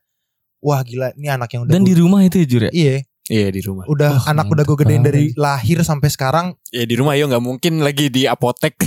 wah 0.59 0.79
gila 0.81 1.11
ini 1.13 1.27
anak 1.27 1.49
yang 1.49 1.63
udah 1.63 1.69
Dan 1.69 1.81
gua- 1.81 1.89
di 1.89 1.95
rumah 1.95 2.19
itu 2.21 2.35
ya 2.37 2.45
Jur 2.45 2.63
ya 2.63 2.71
iya 2.71 2.95
Iya 3.25 3.47
di 3.49 3.61
rumah. 3.61 3.83
udah 3.85 4.19
Wah, 4.19 4.27
anak 4.29 4.47
udah 4.47 4.63
gue 4.63 4.77
gedein 4.77 4.99
dari 5.01 5.31
lahir 5.33 5.79
sampai 5.81 6.07
sekarang 6.07 6.59
Ya 6.69 6.83
di 6.83 6.91
rumah 6.93 7.15
yo 7.15 7.23
nggak 7.25 7.39
mungkin 7.39 7.79
lagi 7.79 8.07
di 8.07 8.23
apotek. 8.25 8.75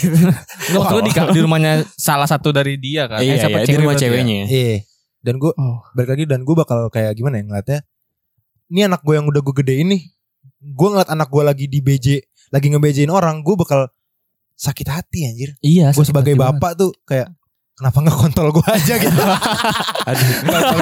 Enggak 0.68 0.92
gue 0.92 1.02
di, 1.02 1.12
di 1.32 1.40
rumahnya 1.40 1.72
salah 1.90 2.24
satu 2.24 2.50
dari 2.50 2.76
dia 2.76 3.08
kan 3.08 3.16
iya, 3.18 3.32
Eh, 3.32 3.38
siapa 3.38 3.58
iya, 3.58 3.66
di 3.66 3.74
rumah 3.74 3.94
ya? 3.94 4.00
ceweknya. 4.02 4.44
iya 4.46 4.84
dan 5.18 5.36
gue 5.36 5.50
Oh. 5.50 5.80
balik 5.90 6.10
lagi 6.12 6.24
dan 6.24 6.40
gue 6.42 6.52
bakal 6.54 6.86
kayak 6.86 7.12
gimana 7.12 7.40
ya 7.40 7.44
ngeliatnya 7.44 7.78
ini 8.66 8.80
anak 8.82 9.02
gue 9.02 9.14
yang 9.14 9.26
udah 9.26 9.40
gue 9.40 9.54
gedein 9.56 9.86
nih. 9.90 10.02
Gue 10.62 10.88
ngeliat 10.90 11.08
anak 11.08 11.28
gue 11.28 11.42
lagi 11.42 11.66
di 11.66 11.78
BJ 11.78 12.06
lagi 12.48 12.70
nge-BJ-in 12.70 13.10
orang 13.10 13.42
gue 13.42 13.54
bakal 13.54 13.90
sakit 14.54 14.86
hati 14.88 15.26
anjir. 15.26 15.50
Iya 15.60 15.90
gue 15.90 16.04
sebagai 16.04 16.32
hati 16.32 16.40
bapak 16.40 16.72
tuh 16.76 16.90
kayak 17.04 17.28
kenapa 17.74 17.98
nggak 18.00 18.16
kontrol 18.16 18.50
gue 18.54 18.66
aja? 18.66 18.94
gitu. 19.04 19.22
Aduh. 20.06 20.28
Nggak 20.46 20.60
usah 20.62 20.74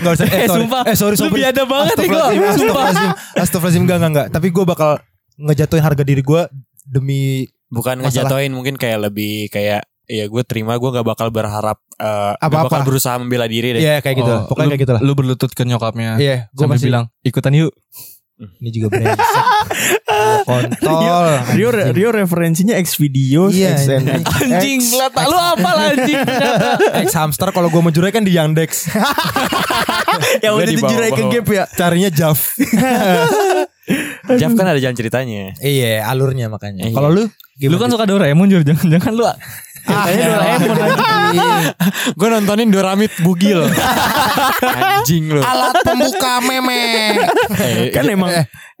nggak 0.00 0.14
usah 0.16 0.24
eh, 0.26 0.34
Eh, 0.34 0.48
sorry. 0.48 0.60
sumpah. 0.64 0.82
eh 0.82 0.96
sorry 0.96 1.14
banget. 1.14 1.20
Lu 1.22 1.28
sorry 1.28 1.38
biada 1.38 1.62
banget 1.64 1.94
nih 1.94 2.08
gue 2.08 2.18
Astagfirullahaladzim, 2.18 2.40
Sumpah. 2.40 2.50
Astagfirullahaladzim, 2.50 3.10
Astagfirullahaladzim, 3.38 3.82
enggak, 3.84 3.96
enggak, 3.96 4.10
enggak. 4.10 4.26
Tapi 4.34 4.46
gue 4.50 4.64
bakal 4.66 4.90
ngejatuhin 5.38 5.84
harga 5.84 6.02
diri 6.04 6.22
gue 6.22 6.42
demi 6.84 7.22
Bukan 7.70 8.02
ngejatoin 8.02 8.50
mungkin 8.50 8.74
kayak 8.74 8.98
lebih 8.98 9.46
kayak 9.46 9.86
ya 10.10 10.26
gue 10.26 10.42
terima 10.42 10.74
gue 10.74 10.90
nggak 10.90 11.06
bakal 11.06 11.30
berharap 11.30 11.78
eh, 11.94 12.34
nggak 12.34 12.42
Apa-apa. 12.42 12.66
bakal 12.66 12.80
berusaha 12.82 13.14
membela 13.16 13.46
diri 13.46 13.78
deh. 13.78 13.80
Iya 13.80 14.02
kayak 14.02 14.16
gitu. 14.18 14.32
Oh, 14.34 14.42
Pokoknya 14.50 14.66
lu- 14.66 14.72
kayak 14.74 14.82
gitu 14.82 14.92
lah. 14.92 15.00
Lu 15.00 15.12
berlutut 15.14 15.50
ke 15.50 15.62
nyokapnya 15.62 16.18
Iya, 16.18 16.36
gue 16.50 16.58
Sampai 16.58 16.76
pasti 16.76 16.86
bilang 16.90 17.04
ikutan 17.22 17.54
yuk 17.54 17.70
ini 18.40 18.72
juga 18.72 18.88
brengsek. 18.88 19.44
Kontol. 20.48 21.28
Rio 21.52 21.68
anjing. 21.68 21.92
Rio 21.92 22.08
referensinya 22.08 22.74
X 22.74 22.96
videos, 22.96 23.52
Iya, 23.52 23.76
X 23.76 23.84
and 23.86 24.08
anjing. 24.08 24.80
Lata 24.96 25.28
lu 25.28 25.36
apa 25.36 25.70
lah 25.70 25.86
anjing 25.92 26.16
X 27.04 27.12
hamster 27.12 27.52
kalau 27.52 27.68
gue 27.68 27.76
mau 27.78 27.92
jurai 27.92 28.08
kan 28.08 28.24
di 28.24 28.32
Yandex. 28.32 28.88
yang 30.44 30.56
Gue 30.56 30.64
udah 30.64 30.66
di 30.66 30.74
dijurai 30.74 31.10
ke 31.12 31.22
gap 31.28 31.46
ya. 31.46 31.64
Carinya 31.68 32.08
Jav. 32.08 32.40
Jeff 34.30 34.52
kan 34.54 34.66
ada 34.66 34.78
jalan 34.78 34.96
ceritanya. 34.96 35.52
iya, 35.60 36.06
alurnya 36.06 36.48
makanya. 36.48 36.88
Iya. 36.88 36.96
Kalau 36.96 37.10
lu 37.10 37.24
Lu 37.60 37.76
kan 37.76 37.92
suka 37.92 38.08
Doraemon 38.08 38.48
Jur, 38.48 38.64
jangan-jangan 38.64 39.12
lu 39.12 39.24
Kayaknya 39.86 40.26
Doraemon 40.34 40.70
Gue 42.18 42.28
nontonin 42.28 42.68
Doramit 42.68 43.12
Bugil. 43.22 43.60
Anjing 44.60 45.30
lu. 45.30 45.40
Alat 45.40 45.80
pembuka 45.86 46.42
meme. 46.44 46.80
Eh, 47.60 47.94
kan 47.94 48.04
emang 48.08 48.30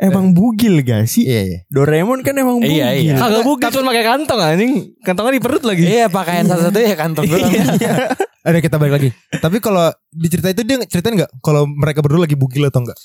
emang 0.00 0.32
bugil 0.34 0.82
gak 0.82 1.06
sih? 1.06 1.28
Iya 1.28 1.42
iya. 1.46 1.58
Doraemon 1.70 2.20
kan 2.26 2.34
emang 2.36 2.60
bugil. 2.60 2.80
Iya, 2.80 2.88
iya. 2.96 3.14
kagak 3.16 3.44
bugil 3.46 3.68
cuma 3.70 3.92
pakai 3.92 4.04
kantong 4.04 4.40
anjing. 4.40 4.72
Kantongnya 5.04 5.32
di 5.38 5.42
perut 5.42 5.64
lagi. 5.64 5.82
Iya 5.86 6.06
pakaian 6.10 6.44
satu-satunya 6.48 6.86
ya 6.92 6.96
kantong 6.96 7.24
gue. 7.28 7.38
Ada 8.48 8.58
kita 8.64 8.76
balik 8.80 8.94
lagi. 8.96 9.08
Tapi 9.36 9.56
kalau 9.60 9.92
di 10.08 10.28
cerita 10.32 10.48
itu 10.48 10.64
dia 10.64 10.80
ceritain 10.88 11.16
nggak 11.16 11.44
kalau 11.44 11.68
mereka 11.68 12.00
berdua 12.00 12.24
lagi 12.24 12.36
bugil 12.36 12.66
atau 12.68 12.82
enggak? 12.84 12.98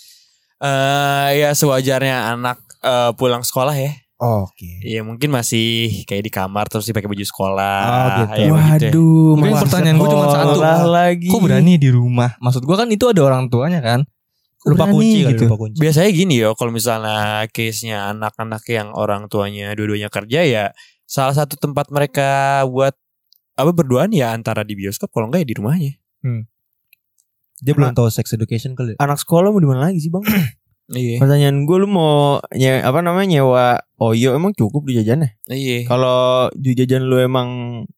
Eh 0.63 1.29
ya 1.43 1.51
sewajarnya 1.51 2.33
anak 2.33 2.57
eh, 2.81 3.11
pulang 3.19 3.43
sekolah 3.43 3.75
ya. 3.75 3.91
Oke. 4.25 4.81
Iya 4.81 5.05
mungkin 5.05 5.29
masih 5.29 6.01
kayak 6.09 6.23
di 6.25 6.31
kamar 6.33 6.65
terus 6.65 6.89
dia 6.89 6.95
pakai 6.97 7.05
baju 7.05 7.21
sekolah. 7.21 7.77
Oh, 7.85 7.93
gitu. 7.93 8.09
Ya, 8.09 8.25
begitu 8.25 8.41
ya. 8.41 8.51
Waduh, 8.89 9.31
Mungkin 9.37 9.55
pertanyaan 9.61 9.95
gua 10.01 10.09
cuma 10.09 10.25
satu. 10.33 10.59
lagi. 10.89 11.29
Kok 11.29 11.41
berani 11.45 11.73
di 11.77 11.89
rumah? 11.93 12.33
Maksud 12.41 12.65
gua 12.65 12.81
kan 12.81 12.89
itu 12.89 13.05
ada 13.05 13.21
orang 13.21 13.45
tuanya 13.47 13.79
kan. 13.85 14.01
Lupa 14.65 14.89
berani 14.89 14.93
kunci 14.97 15.19
gitu. 15.29 15.43
lupa 15.45 15.57
kunci. 15.61 15.77
Biasanya 15.77 16.09
gini 16.09 16.35
yo, 16.41 16.57
kalau 16.57 16.73
misalnya 16.73 17.45
case-nya 17.53 18.09
anak-anak 18.09 18.65
yang 18.65 18.89
orang 18.97 19.29
tuanya 19.29 19.77
dua-duanya 19.77 20.09
kerja 20.09 20.41
ya 20.41 20.65
salah 21.05 21.37
satu 21.37 21.53
tempat 21.53 21.93
mereka 21.93 22.61
buat 22.65 22.97
apa 23.55 23.71
berduaan 23.71 24.09
ya 24.09 24.33
antara 24.33 24.65
di 24.65 24.73
bioskop 24.73 25.13
kalau 25.13 25.29
enggak 25.29 25.45
ya 25.45 25.47
di 25.53 25.55
rumahnya. 25.61 25.93
Dia 27.61 27.71
belum 27.71 27.95
tahu 27.95 28.11
sex 28.11 28.33
education 28.35 28.75
kali. 28.75 28.97
ya? 28.97 28.97
Anak 28.99 29.21
sekolah 29.21 29.47
mau 29.47 29.61
di 29.61 29.69
mana 29.69 29.87
lagi 29.87 30.01
sih, 30.01 30.11
Bang? 30.11 30.25
Iya. 30.87 31.17
Pertanyaan 31.17 31.65
gue 31.65 31.77
lu 31.77 31.87
mau 31.87 32.37
nye, 32.51 32.77
apa 32.79 33.01
namanya 33.01 33.25
nyewa 33.31 33.65
Oyo 33.95 34.31
emang 34.31 34.51
cukup 34.51 34.85
di 34.85 34.93
jajannya? 34.95 35.33
Iya. 35.45 35.85
Kalau 35.85 36.51
di 36.51 36.73
jajan 36.73 37.03
lu 37.03 37.17
emang 37.17 37.49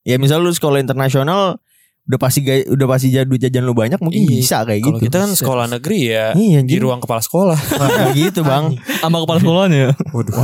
ya 0.01 0.15
misal 0.15 0.39
lu 0.39 0.49
sekolah 0.49 0.77
internasional 0.77 1.59
udah 2.07 2.15
pasti 2.17 2.39
ga- 2.39 2.63
udah 2.63 2.87
pasti 2.87 3.11
jadi 3.11 3.27
duit 3.27 3.41
jajan 3.41 3.61
lu 3.61 3.73
banyak 3.73 3.99
mungkin 3.99 4.23
Iya. 4.23 4.29
bisa 4.31 4.57
kayak 4.63 4.79
Kalau 4.79 4.95
gitu. 4.95 5.03
kita 5.03 5.17
kan 5.19 5.31
sekolah 5.33 5.65
negeri 5.67 5.99
ya 6.07 6.25
Iya, 6.31 6.59
di 6.63 6.77
ruang 6.77 6.99
kepala 6.99 7.19
sekolah. 7.19 7.59
Nah, 7.81 8.13
gitu, 8.13 8.41
Bang. 8.41 8.79
Sama 8.97 9.19
kepala 9.19 9.37
sekolahnya 9.37 9.77
ya. 9.77 9.91
Waduh, 10.13 10.35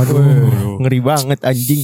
ngeri 0.78 1.00
banget 1.00 1.40
anjing. 1.40 1.80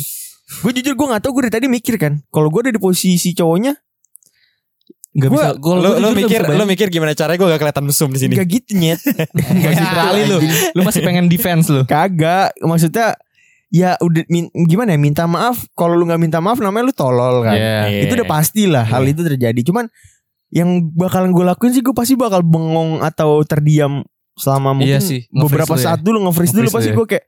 Gue 0.60 0.72
jujur 0.74 0.92
gue 0.92 1.06
gak 1.08 1.22
tau 1.22 1.30
gue 1.30 1.46
dari 1.46 1.54
tadi 1.54 1.66
mikir 1.66 1.94
kan. 1.94 2.20
Kalau 2.28 2.50
gue 2.50 2.60
ada 2.60 2.72
di 2.74 2.78
posisi 2.78 3.32
cowoknya 3.32 3.72
Gak 5.12 5.26
Gua- 5.26 5.36
bisa. 5.36 5.48
Gua, 5.56 5.74
Lu, 5.74 5.90
gua 5.90 5.98
lu 5.98 6.08
mikir 6.14 6.40
lu 6.44 6.64
mikir 6.64 6.86
gimana 6.86 7.12
caranya 7.12 7.34
gue 7.34 7.48
gak 7.48 7.60
kelihatan 7.60 7.84
mesum 7.84 8.08
di 8.08 8.18
sini. 8.18 8.32
Gak 8.32 8.46
gitu 8.48 8.70
nyet 8.74 9.00
Gak 9.34 9.72
sih 9.74 9.88
kali 9.92 10.22
lu. 10.24 10.38
Lu 10.70 10.80
masih 10.80 11.00
pengen 11.00 11.26
defense 11.26 11.66
lu. 11.66 11.82
Kagak 11.84 12.54
Maksudnya 12.60 13.18
Ya 13.68 13.94
udah 13.96 14.26
min- 14.26 14.50
gimana 14.64 14.90
ya 14.90 14.98
Minta 14.98 15.24
maaf 15.24 15.62
Kalau 15.72 15.94
lu 15.94 16.02
gak 16.04 16.18
minta 16.18 16.38
maaf 16.38 16.58
Namanya 16.58 16.84
lu 16.84 16.92
tolol 16.92 17.42
kan 17.42 17.54
Iya. 17.54 18.02
Itu 18.02 18.14
udah 18.16 18.26
pasti 18.28 18.66
lah 18.66 18.82
Hal 18.82 19.02
itu 19.04 19.22
terjadi 19.22 19.62
Cuman 19.62 19.86
Yang 20.48 20.90
bakalan 20.92 21.30
gue 21.30 21.44
lakuin 21.44 21.70
sih 21.70 21.78
Gue 21.78 21.90
pasti 21.92 22.14
bakal 22.14 22.42
bengong 22.42 22.98
Atau 22.98 23.42
terdiam 23.44 24.02
Selama 24.34 24.74
mungkin 24.74 24.90
Iya 24.90 24.98
sih, 24.98 25.26
Beberapa 25.28 25.70
dulu 25.70 25.78
ya. 25.78 25.86
saat 25.86 26.00
dulu 26.00 26.18
Nge-freeze 26.20 26.50
dulu 26.52 26.66
Pasti 26.68 26.90
gue 26.90 27.06
kayak 27.08 27.24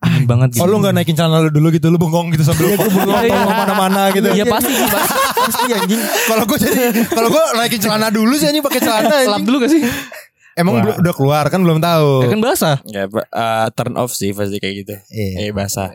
Dingin 0.00 0.24
banget 0.24 0.48
gitu. 0.52 0.60
Oh 0.60 0.66
lu 0.66 0.80
gak 0.80 0.92
naikin 0.92 1.12
celana 1.12 1.40
lu 1.40 1.50
dulu 1.50 1.68
gitu 1.68 1.86
Lu 1.86 1.96
bengong 1.96 2.32
gitu 2.32 2.40
sambil 2.40 2.72
bengong 2.72 3.20
Iya. 3.20 3.36
ke 3.38 3.52
mana-mana 3.54 4.02
gitu 4.10 4.28
Iya 4.30 4.44
pasti 4.44 4.72
sih 4.72 4.86
pasti. 4.86 5.12
Pasti 5.36 5.62
anjing 5.70 6.00
Kalau 6.24 6.44
gue 6.44 6.56
jadi 6.58 6.80
Kalau 7.04 7.28
gue 7.28 7.44
naikin 7.54 7.80
celana 7.80 8.08
dulu 8.08 8.32
sih 8.34 8.46
anjing 8.46 8.60
pakai 8.60 8.80
celana 8.80 9.16
Lap 9.28 9.42
dulu 9.42 9.60
gak 9.60 9.70
sih? 9.70 9.84
Emang 10.52 10.80
Wah. 10.80 10.96
udah 10.96 11.12
keluar 11.12 11.44
kan 11.46 11.60
belum 11.60 11.78
tahu 11.78 12.24
Ya 12.24 12.28
kan 12.28 12.40
basah. 12.40 12.76
Ya, 12.84 13.04
eh, 13.06 13.66
turn 13.70 13.94
off 13.94 14.10
sih 14.10 14.32
pasti 14.32 14.56
kayak 14.56 14.74
gitu. 14.78 14.94
Iya. 15.10 15.34
Eh 15.38 15.50
basah. 15.50 15.92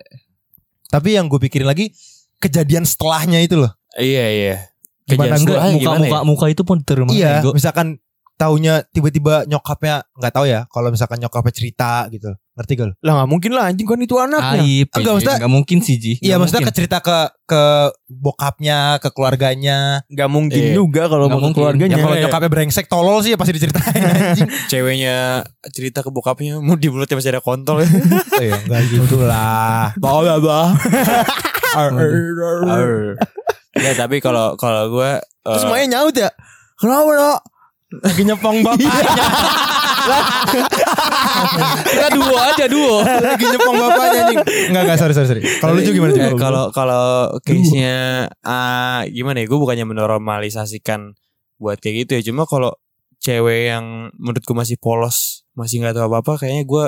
Tapi 0.86 1.10
yang 1.12 1.26
gue 1.26 1.40
pikirin 1.40 1.66
lagi 1.66 1.90
Kejadian 2.38 2.86
setelahnya 2.86 3.42
itu 3.42 3.58
loh 3.58 3.74
Iya 3.92 4.26
iya. 4.30 4.56
Gimana 5.04 5.34
Kejadian 5.34 5.42
enggak 5.42 5.60
gimana 5.76 5.98
muka 6.00 6.08
ya? 6.14 6.22
muka 6.24 6.46
itu 6.48 6.62
pun 6.62 6.78
terima 6.80 7.10
Iya 7.10 7.42
misalkan 7.48 7.98
Taunya 8.36 8.84
tiba-tiba 8.86 9.44
nyokapnya 9.44 10.04
nggak 10.12 10.34
tahu 10.34 10.46
ya 10.46 10.68
Kalau 10.68 10.90
misalkan 10.90 11.18
nyokapnya 11.18 11.52
cerita 11.52 11.92
gitu 12.10 12.36
Ngerti 12.52 12.72
gak 12.74 12.88
lu? 12.88 12.94
Lah 13.00 13.14
gak 13.18 13.28
mungkin 13.28 13.52
lah 13.52 13.68
anjing 13.68 13.84
Kan 13.84 14.00
itu 14.00 14.16
anaknya 14.16 14.60
Aib. 14.60 14.88
Enggak, 14.88 15.00
Ji. 15.02 15.12
maksudnya- 15.14 15.38
Enggak 15.38 15.52
mungkin 15.52 15.78
sih 15.82 15.96
Ji. 15.96 16.14
Iya 16.16 16.16
Nggak 16.18 16.40
maksudnya 16.40 16.62
mungkin. 16.62 16.72
ke 16.72 16.80
cerita 16.80 16.98
ke 17.00 17.18
ke 17.46 17.64
bokapnya, 18.10 18.80
ke 18.98 19.10
keluarganya. 19.10 19.80
Gak 20.08 20.30
mungkin 20.30 20.62
Iya. 20.62 20.74
juga 20.74 21.04
Kalau 21.06 21.28
Nggak 21.28 21.30
mau 21.30 21.36
ke 21.38 21.44
mungkin. 21.46 21.58
keluarganya 21.58 21.92
Ya 21.92 22.00
kalau 22.02 22.16
nyokapnya 22.18 22.50
brengsek 22.50 22.88
tolol 22.88 23.20
sih 23.20 23.32
ya 23.32 23.38
pasti 23.38 23.52
diceritain 23.52 24.00
anjing. 24.08 24.48
Ceweknya 24.68 25.44
cerita 25.70 26.00
ke 26.00 26.08
bokapnya 26.08 26.56
mau 26.58 26.76
di 26.76 26.88
mulutnya 26.88 27.16
masih 27.16 27.32
ada 27.32 27.42
kontol. 27.42 27.80
Oh 27.80 27.88
iya, 28.38 28.56
enggak 28.58 28.82
gitu 28.90 29.20
lah. 29.22 29.92
Bawa 30.00 30.40
bawa. 30.40 30.62
Ya 33.76 33.92
tapi 33.94 34.20
kalau 34.20 34.56
kalau 34.56 34.88
gue 34.90 35.12
Terus 35.42 35.64
Maya 35.66 35.86
nyaut 35.86 36.16
ya 36.16 36.32
Kenapa 36.76 37.08
lo 37.10 37.34
Lagi 37.92 38.22
nyepong 38.24 38.58
bapaknya. 38.62 38.90
Kita 41.86 42.08
duo 42.12 42.36
aja 42.36 42.66
duo. 42.66 43.02
Lagi 43.02 43.46
nyepong 43.46 43.76
bapaknya 43.76 44.20
anjing. 44.26 44.40
Enggak 44.70 44.82
enggak 44.86 44.98
sorry 45.00 45.14
sorry 45.14 45.28
sorry. 45.30 45.42
Kalau 45.60 45.72
lu 45.74 45.82
juga 45.82 45.96
gimana 45.96 46.12
Eh, 46.12 46.18
juga? 46.18 46.38
kalau 46.40 46.64
kalau 46.72 47.06
case-nya 47.42 47.96
ah, 48.42 49.06
gimana 49.08 49.42
ya? 49.42 49.46
Gue 49.48 49.60
bukannya 49.60 49.86
menormalisasikan 49.86 51.14
buat 51.58 51.78
kayak 51.80 51.96
gitu 52.06 52.12
ya. 52.18 52.22
Cuma 52.26 52.46
kalau 52.46 52.74
cewek 53.22 53.72
yang 53.72 54.12
menurutku 54.18 54.54
masih 54.54 54.78
polos, 54.78 55.48
masih 55.54 55.82
nggak 55.82 55.98
tahu 55.98 56.06
apa-apa, 56.08 56.46
kayaknya 56.46 56.64
gue 56.66 56.86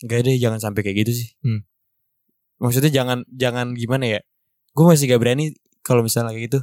nggak 0.00 0.18
deh 0.22 0.36
jangan 0.38 0.58
sampai 0.60 0.80
kayak 0.82 1.06
gitu 1.06 1.12
sih. 1.16 1.28
Hmm. 1.42 1.66
Maksudnya 2.60 2.92
jangan 2.92 3.24
jangan 3.32 3.72
gimana 3.72 4.06
ya? 4.06 4.20
Gue 4.70 4.84
masih 4.86 5.10
gak 5.10 5.18
berani 5.18 5.50
kalau 5.82 6.04
misalnya 6.04 6.30
kayak 6.30 6.44
gitu. 6.46 6.58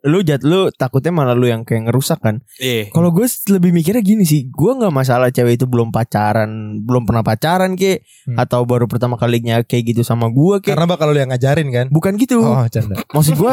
Lu 0.00 0.24
jat 0.24 0.40
lu 0.40 0.72
takutnya 0.72 1.12
malah 1.12 1.36
lu 1.36 1.44
yang 1.44 1.60
kayak 1.60 1.88
ngerusak 1.88 2.20
kan 2.20 2.40
Iya. 2.56 2.88
Kalau 2.88 3.12
gue 3.12 3.24
lebih 3.52 3.70
mikirnya 3.70 4.00
gini 4.00 4.24
sih, 4.24 4.48
gue 4.48 4.72
nggak 4.72 4.88
masalah 4.88 5.28
cewek 5.28 5.60
itu 5.60 5.68
belum 5.68 5.92
pacaran, 5.92 6.80
belum 6.80 7.04
pernah 7.04 7.20
pacaran 7.20 7.76
ke, 7.76 8.00
Hmm. 8.24 8.36
atau 8.40 8.64
baru 8.64 8.88
pertama 8.88 9.16
kalinya 9.16 9.60
kayak 9.60 9.92
gitu 9.92 10.02
sama 10.02 10.28
gue 10.28 10.64
ke. 10.64 10.72
Karena 10.72 10.88
bakal 10.88 11.12
lu 11.12 11.20
yang 11.20 11.28
ngajarin 11.28 11.68
kan. 11.68 11.86
Bukan 11.92 12.16
gitu. 12.16 12.40
Oh, 12.40 12.64
canda. 12.66 12.96
Maksud 13.12 13.36
gue 13.36 13.52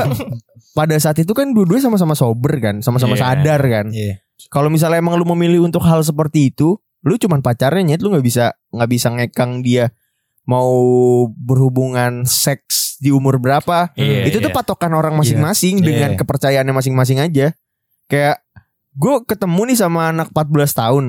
pada 0.72 0.96
saat 0.98 1.18
itu 1.18 1.32
kan 1.32 1.51
dua-duanya 1.51 1.88
sama-sama 1.88 2.16
sober 2.16 2.54
kan, 2.60 2.80
sama-sama 2.80 3.18
Iya. 3.18 3.22
sadar 3.27 3.62
kan. 3.63 3.86
Iya. 3.92 4.24
Kalau 4.48 4.72
misalnya 4.72 5.01
emang 5.01 5.20
lu 5.20 5.27
memilih 5.27 5.66
untuk 5.66 5.84
hal 5.84 6.00
seperti 6.00 6.54
itu, 6.56 6.80
lu 7.04 7.16
cuman 7.18 7.42
pacarnya 7.42 7.84
nyet, 7.84 8.00
lu 8.00 8.13
nggak 8.13 8.24
bisa 8.24 8.56
nggak 8.72 8.89
bisa 8.89 9.08
ngekang 9.12 9.60
dia 9.62 9.92
mau 10.48 10.74
berhubungan 11.27 12.24
seks 12.24 12.96
di 12.98 13.12
umur 13.12 13.38
berapa. 13.38 13.92
Iya, 13.94 14.25
itu 14.25 14.39
tuh 14.39 14.50
iya. 14.50 14.56
patokan 14.56 14.96
orang 14.96 15.13
masing-masing 15.13 15.84
Iya. 15.84 15.86
dengan 15.86 16.10
Iya. 16.16 16.20
kepercayaannya 16.24 16.74
masing-masing 16.74 17.20
aja. 17.20 17.51
Kayak 18.08 18.42
gue 18.96 19.16
ketemu 19.27 19.62
nih 19.70 19.77
sama 19.77 20.10
anak 20.10 20.32
14 20.32 20.72
tahun 20.74 21.06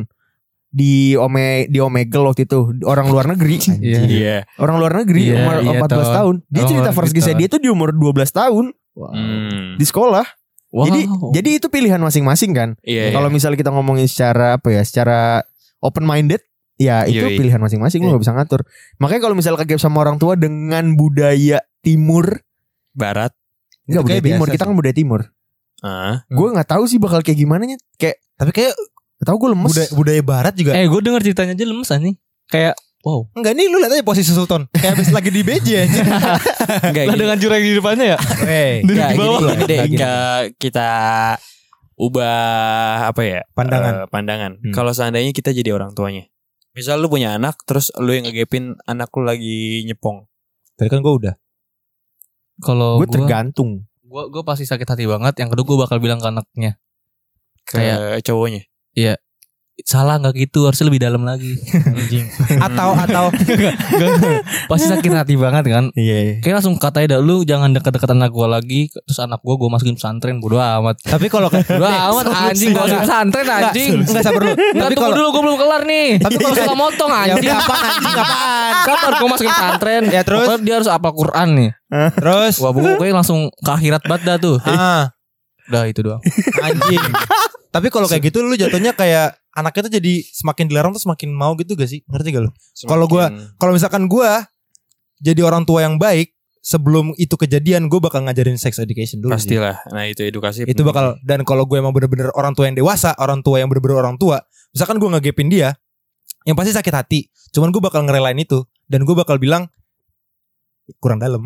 di 0.68 1.16
Ome 1.16 1.64
di 1.72 1.80
Omegle 1.80 2.28
waktu 2.28 2.44
itu 2.44 2.76
orang 2.84 3.08
luar 3.08 3.30
negeri. 3.30 3.56
Iya. 3.80 4.00
Iya. 4.04 4.36
Orang 4.60 4.82
luar 4.82 5.00
negeri 5.00 5.32
Iya, 5.32 5.40
umur 5.40 5.54
iya, 5.64 5.78
14 5.80 5.88
Ton. 6.10 6.16
tahun. 6.18 6.34
Dia 6.50 6.62
Oh, 6.62 6.68
cerita 6.68 6.90
first 6.92 7.14
kiss 7.14 7.30
dia 7.30 7.48
tuh 7.48 7.62
di 7.62 7.70
umur 7.70 7.94
12 7.94 8.34
tahun 8.34 8.74
Hmm. 8.98 9.78
di 9.78 9.84
sekolah. 9.86 10.26
Wow. 10.68 10.84
Jadi 10.90 11.00
jadi 11.32 11.50
itu 11.62 11.66
pilihan 11.72 11.96
masing-masing 11.96 12.52
kan. 12.52 12.74
Iya. 12.84 13.14
Kalau 13.14 13.30
misalnya 13.32 13.56
kita 13.56 13.70
ngomongin 13.72 14.04
secara 14.04 14.58
apa 14.60 14.68
ya, 14.68 14.82
secara 14.84 15.40
open 15.80 16.04
minded 16.04 16.42
ya 16.78 17.04
itu 17.04 17.20
Yoi. 17.20 17.36
pilihan 17.36 17.58
masing-masing 17.58 18.00
lu 18.00 18.14
gak 18.14 18.22
bisa 18.22 18.32
ngatur. 18.32 18.62
Makanya 18.96 19.20
kalau 19.20 19.34
misalnya 19.34 19.58
kegap 19.60 19.78
sama 19.78 20.00
orang 20.00 20.16
tua 20.16 20.34
dengan 20.34 20.94
budaya 20.94 21.58
timur, 21.80 22.40
barat. 22.92 23.34
enggak 23.84 24.02
budaya 24.02 24.14
kayak 24.14 24.24
timur, 24.24 24.46
biasa 24.46 24.54
kita 24.54 24.64
kan 24.64 24.74
budaya 24.74 24.94
timur. 24.94 25.20
Ah. 25.78 26.14
Gue 26.26 26.48
nggak 26.50 26.68
tahu 26.68 26.84
sih 26.84 26.96
bakal 26.96 27.20
kayak 27.20 27.38
gimana 27.38 27.62
nya. 27.64 27.78
Kayak 27.94 28.18
Tapi 28.34 28.50
kayak 28.52 28.74
gak 29.18 29.26
tahu 29.26 29.36
gue 29.36 29.50
lemes. 29.52 29.68
budaya, 29.68 29.88
budaya 29.92 30.22
barat 30.22 30.54
juga. 30.54 30.70
Eh 30.72 30.86
gue 30.86 31.00
denger 31.00 31.22
ceritanya 31.24 31.52
aja 31.52 31.64
lemes 31.64 31.88
nih. 31.88 32.14
Kayak 32.46 32.74
wow. 33.00 33.20
Enggak 33.32 33.52
nih 33.54 33.66
lu 33.66 33.76
lihat 33.78 33.92
aja 33.92 34.02
posisi 34.02 34.30
Sultan. 34.30 34.66
Kayak 34.70 34.92
habis 34.94 35.08
lagi 35.08 35.30
di 35.30 35.40
BJ 35.40 35.68
anjing. 35.82 36.06
Enggak 36.90 37.04
Lah 37.04 37.14
gini. 37.14 37.20
dengan 37.20 37.36
jurang 37.38 37.60
di 37.60 37.72
depannya 37.72 38.06
ya. 38.12 38.18
Hey, 38.40 38.72
Dari 38.82 38.94
Nggak, 38.94 39.10
bawah. 39.16 39.40
gini, 39.56 39.76
gini 39.88 40.06
kita 40.54 40.88
ubah 41.96 42.38
apa 43.08 43.20
ya 43.22 43.40
Pandangan. 43.50 43.92
eh, 43.92 44.06
pandangan. 44.08 44.52
Hmm. 44.60 44.70
Kalau 44.70 44.92
seandainya 44.92 45.32
kita 45.32 45.50
jadi 45.50 45.72
orang 45.72 45.90
tuanya, 45.92 46.30
misal 46.78 47.02
lu 47.02 47.10
punya 47.10 47.34
anak, 47.34 47.58
terus 47.66 47.90
lu 47.98 48.14
yang 48.14 48.30
ngegepin 48.30 48.78
anak 48.86 49.10
lu 49.18 49.26
lagi 49.26 49.82
nyepong, 49.82 50.30
Tadi 50.78 50.86
kan 50.86 51.02
gue 51.02 51.10
udah. 51.10 51.34
Kalau 52.62 53.02
gue 53.02 53.10
gue 53.10 53.14
tergantung. 53.18 53.82
gue 54.08 54.22
gue 54.30 54.42
pasti 54.46 54.62
sakit 54.62 54.86
hati 54.86 55.04
banget. 55.10 55.34
Yang 55.42 55.58
kedua 55.58 55.64
gue 55.66 55.78
bakal 55.82 55.98
bilang 55.98 56.22
ke 56.22 56.30
anaknya. 56.30 56.72
ke 57.68 57.76
Kayak- 57.76 58.24
cowoknya. 58.24 58.62
Salah 59.86 60.18
nggak 60.18 60.34
gitu 60.34 60.66
harusnya 60.66 60.90
lebih 60.90 61.00
dalam 61.02 61.22
lagi. 61.22 61.54
Anjing. 61.70 62.26
Atau 62.66 62.90
atau. 62.98 63.24
Pasti 64.70 64.86
sakit 64.90 65.10
hati 65.14 65.34
banget 65.38 65.64
kan? 65.70 65.84
Iya. 65.94 66.42
kayak 66.42 66.60
langsung 66.60 66.74
katanya 66.82 67.16
dah 67.16 67.20
lu 67.22 67.46
jangan 67.46 67.70
deket-deket 67.72 68.10
anak 68.10 68.34
gua 68.34 68.58
lagi. 68.58 68.90
Terus 68.90 69.18
anak 69.22 69.38
gua 69.40 69.54
gua 69.54 69.78
masukin 69.78 69.94
pesantren 69.94 70.42
bodo 70.42 70.58
amat. 70.58 70.98
Tapi 71.06 71.30
kalau 71.30 71.46
kayak 71.46 71.66
bodo 71.78 71.86
amat 71.86 72.24
anjing 72.50 72.74
gua 72.74 72.84
masukin 72.90 73.02
pesantren 73.06 73.46
anjing. 73.46 73.90
Enggak 74.02 74.24
sabar 74.26 74.40
dulu. 74.42 74.54
Enggak 74.54 74.74
Tapi 74.74 74.94
tunggu 74.94 75.04
kalau 75.06 75.14
dulu 75.14 75.28
gua 75.30 75.42
belum 75.46 75.56
kelar 75.62 75.82
nih. 75.86 76.08
Tapi 76.18 76.34
kalau 76.36 76.54
Lu 76.54 76.58
suka 76.58 76.74
motong 76.74 77.10
ya 77.10 77.20
anjing. 77.22 77.52
apaan 77.54 77.84
anjing 77.86 78.16
apaan? 78.18 78.72
Sabar 78.82 79.12
gua 79.14 79.28
masukin 79.30 79.52
pesantren. 79.54 80.02
Ya, 80.10 80.22
terus? 80.26 80.46
Pokoknya 80.48 80.60
dia 80.66 80.74
harus 80.80 80.88
apal 80.90 81.12
Quran 81.14 81.48
nih. 81.54 81.70
Terus? 82.18 82.54
Wah 82.60 82.72
pokoknya 82.74 83.14
langsung 83.14 83.48
ke 83.54 83.70
akhirat 83.70 84.02
banget 84.04 84.22
dah 84.26 84.36
tuh. 84.36 84.56
Ah 84.66 85.14
Udah 85.68 85.84
itu 85.84 86.00
doang. 86.00 86.20
Anjing. 86.64 87.04
Tapi 87.78 87.88
kalau 87.88 88.06
kayak 88.06 88.22
gitu 88.24 88.38
lu 88.40 88.54
jatuhnya 88.54 88.92
kayak 88.92 89.38
anaknya 89.50 89.82
tuh 89.86 89.94
jadi 89.94 90.12
semakin 90.24 90.64
dilarang 90.66 90.90
tuh 90.90 91.00
semakin 91.00 91.30
mau 91.30 91.54
gitu 91.54 91.72
gak 91.72 91.86
sih? 91.86 92.02
Ngerti 92.04 92.28
gak 92.30 92.42
lu? 92.42 92.50
Kalau 92.84 93.06
gua- 93.06 93.30
Kalau 93.54 93.72
misalkan 93.72 94.06
gua 94.06 94.46
jadi 95.18 95.40
orang 95.40 95.62
tua 95.62 95.82
yang 95.82 95.96
baik 95.96 96.34
sebelum 96.58 97.14
itu 97.16 97.32
kejadian 97.32 97.86
gue 97.86 97.96
bakal 97.96 98.22
ngajarin 98.22 98.54
sex 98.54 98.76
education 98.76 99.18
dulu. 99.18 99.32
sih. 99.32 99.46
pastilah. 99.48 99.80
Nah 99.88 100.04
itu 100.04 100.20
edukasi. 100.20 100.62
Itu 100.64 100.82
bakal 100.84 101.16
dan 101.22 101.42
kalau 101.42 101.64
gue 101.64 101.74
emang 101.74 101.90
bener-bener 101.90 102.28
orang 102.34 102.52
tua 102.52 102.68
yang 102.68 102.76
dewasa, 102.76 103.14
orang 103.16 103.40
tua 103.40 103.58
yang 103.58 103.66
bener-bener 103.66 103.96
orang 103.96 104.14
tua, 104.14 104.42
misalkan 104.70 104.98
gue 104.98 105.08
ngegepin 105.08 105.48
dia, 105.48 105.72
yang 106.44 106.54
pasti 106.54 106.70
sakit 106.70 106.92
hati. 106.92 107.20
Cuman 107.50 107.72
gue 107.72 107.80
bakal 107.80 108.04
ngerelain 108.04 108.36
itu 108.36 108.62
dan 108.84 109.02
gue 109.02 109.14
bakal 109.16 109.40
bilang 109.40 109.70
kurang 110.96 111.20
dalam. 111.20 111.44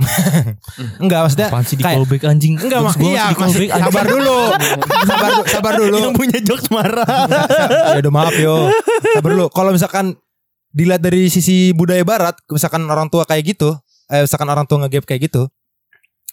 Enggak 0.98 1.26
maksudnya 1.26 1.48
Apaan 1.50 1.64
sih 1.64 1.74
di 1.74 1.82
kayak- 1.82 1.98
callback 1.98 2.22
anjing 2.24 2.54
Enggak 2.56 2.80
gua 2.80 2.92
iya 3.02 3.24
di 3.26 3.34
masih, 3.34 3.34
callback 3.34 3.42
anjing. 3.68 3.70
sabar 3.82 4.04
dulu. 4.06 4.38
sabar 5.02 5.30
sabar 5.44 5.72
dulu. 5.76 5.96
Yang 5.98 6.14
punya 6.14 6.38
jokes 6.40 6.68
marah. 6.68 7.06
ya 7.90 7.98
udah 7.98 8.12
maaf 8.12 8.34
yo. 8.34 8.54
Sabar 9.12 9.30
dulu. 9.30 9.46
Kalau 9.48 9.70
misalkan 9.70 10.06
dilihat 10.70 11.02
dari 11.02 11.26
sisi 11.26 11.70
budaya 11.70 12.00
barat, 12.00 12.38
misalkan 12.46 12.86
orang 12.86 13.06
tua 13.06 13.22
kayak 13.22 13.52
gitu, 13.52 13.74
eh, 14.08 14.22
misalkan 14.22 14.46
orang 14.46 14.64
tua 14.64 14.80
ngegap 14.80 15.04
kayak 15.04 15.26
gitu, 15.26 15.50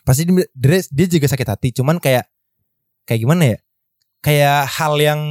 pasti 0.01 0.23
dia, 0.23 0.45
dia, 0.53 0.79
dia 0.85 1.05
juga 1.09 1.27
sakit 1.27 1.47
hati. 1.49 1.69
Cuman 1.73 1.97
kayak 1.97 2.23
kayak 3.03 3.19
gimana 3.19 3.43
ya? 3.43 3.57
Kayak 4.19 4.69
hal 4.69 4.93
yang 4.95 5.21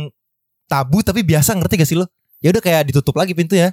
tabu 0.65 1.01
tapi 1.01 1.23
biasa 1.23 1.55
ngerti 1.55 1.79
gak 1.79 1.89
sih 1.89 1.97
lo? 1.97 2.05
Ya 2.39 2.51
udah 2.51 2.61
kayak 2.61 2.91
ditutup 2.91 3.15
lagi 3.15 3.33
pintu 3.33 3.55
ya. 3.55 3.73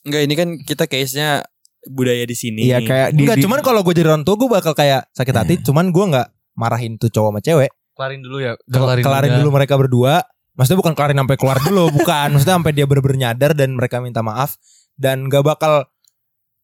Enggak 0.00 0.22
ini 0.24 0.34
kan 0.34 0.48
kita 0.56 0.88
case-nya 0.88 1.44
budaya 1.88 2.24
di 2.28 2.36
sini. 2.36 2.68
Iya 2.68 2.84
kayak 2.84 3.08
di, 3.16 3.24
Enggak, 3.24 3.36
di- 3.40 3.44
cuman 3.48 3.60
kalau 3.64 3.80
gue 3.80 3.94
jadi 3.96 4.12
orang 4.12 4.24
tua 4.26 4.36
gue 4.36 4.48
bakal 4.50 4.72
kayak 4.76 5.08
sakit 5.16 5.34
hati. 5.34 5.54
Cuman 5.64 5.88
gue 5.94 6.04
nggak 6.12 6.28
marahin 6.58 7.00
tuh 7.00 7.08
cowok 7.08 7.30
sama 7.32 7.40
cewek. 7.40 7.70
Kelarin 7.96 8.20
dulu 8.24 8.36
ya 8.40 8.52
Kelarin, 8.68 9.04
kelarin 9.04 9.32
dulu 9.40 9.48
mereka 9.56 9.74
berdua. 9.80 10.24
Maksudnya 10.56 10.80
bukan 10.82 10.94
kelarin 10.98 11.16
sampai 11.20 11.36
keluar 11.40 11.58
dulu, 11.62 11.84
bukan. 12.00 12.26
Maksudnya 12.36 12.56
sampai 12.60 12.72
dia 12.76 12.84
bener-bener 12.84 13.18
nyadar 13.28 13.52
dan 13.56 13.72
mereka 13.72 14.02
minta 14.04 14.20
maaf 14.20 14.60
dan 15.00 15.28
gak 15.32 15.40
bakal 15.40 15.88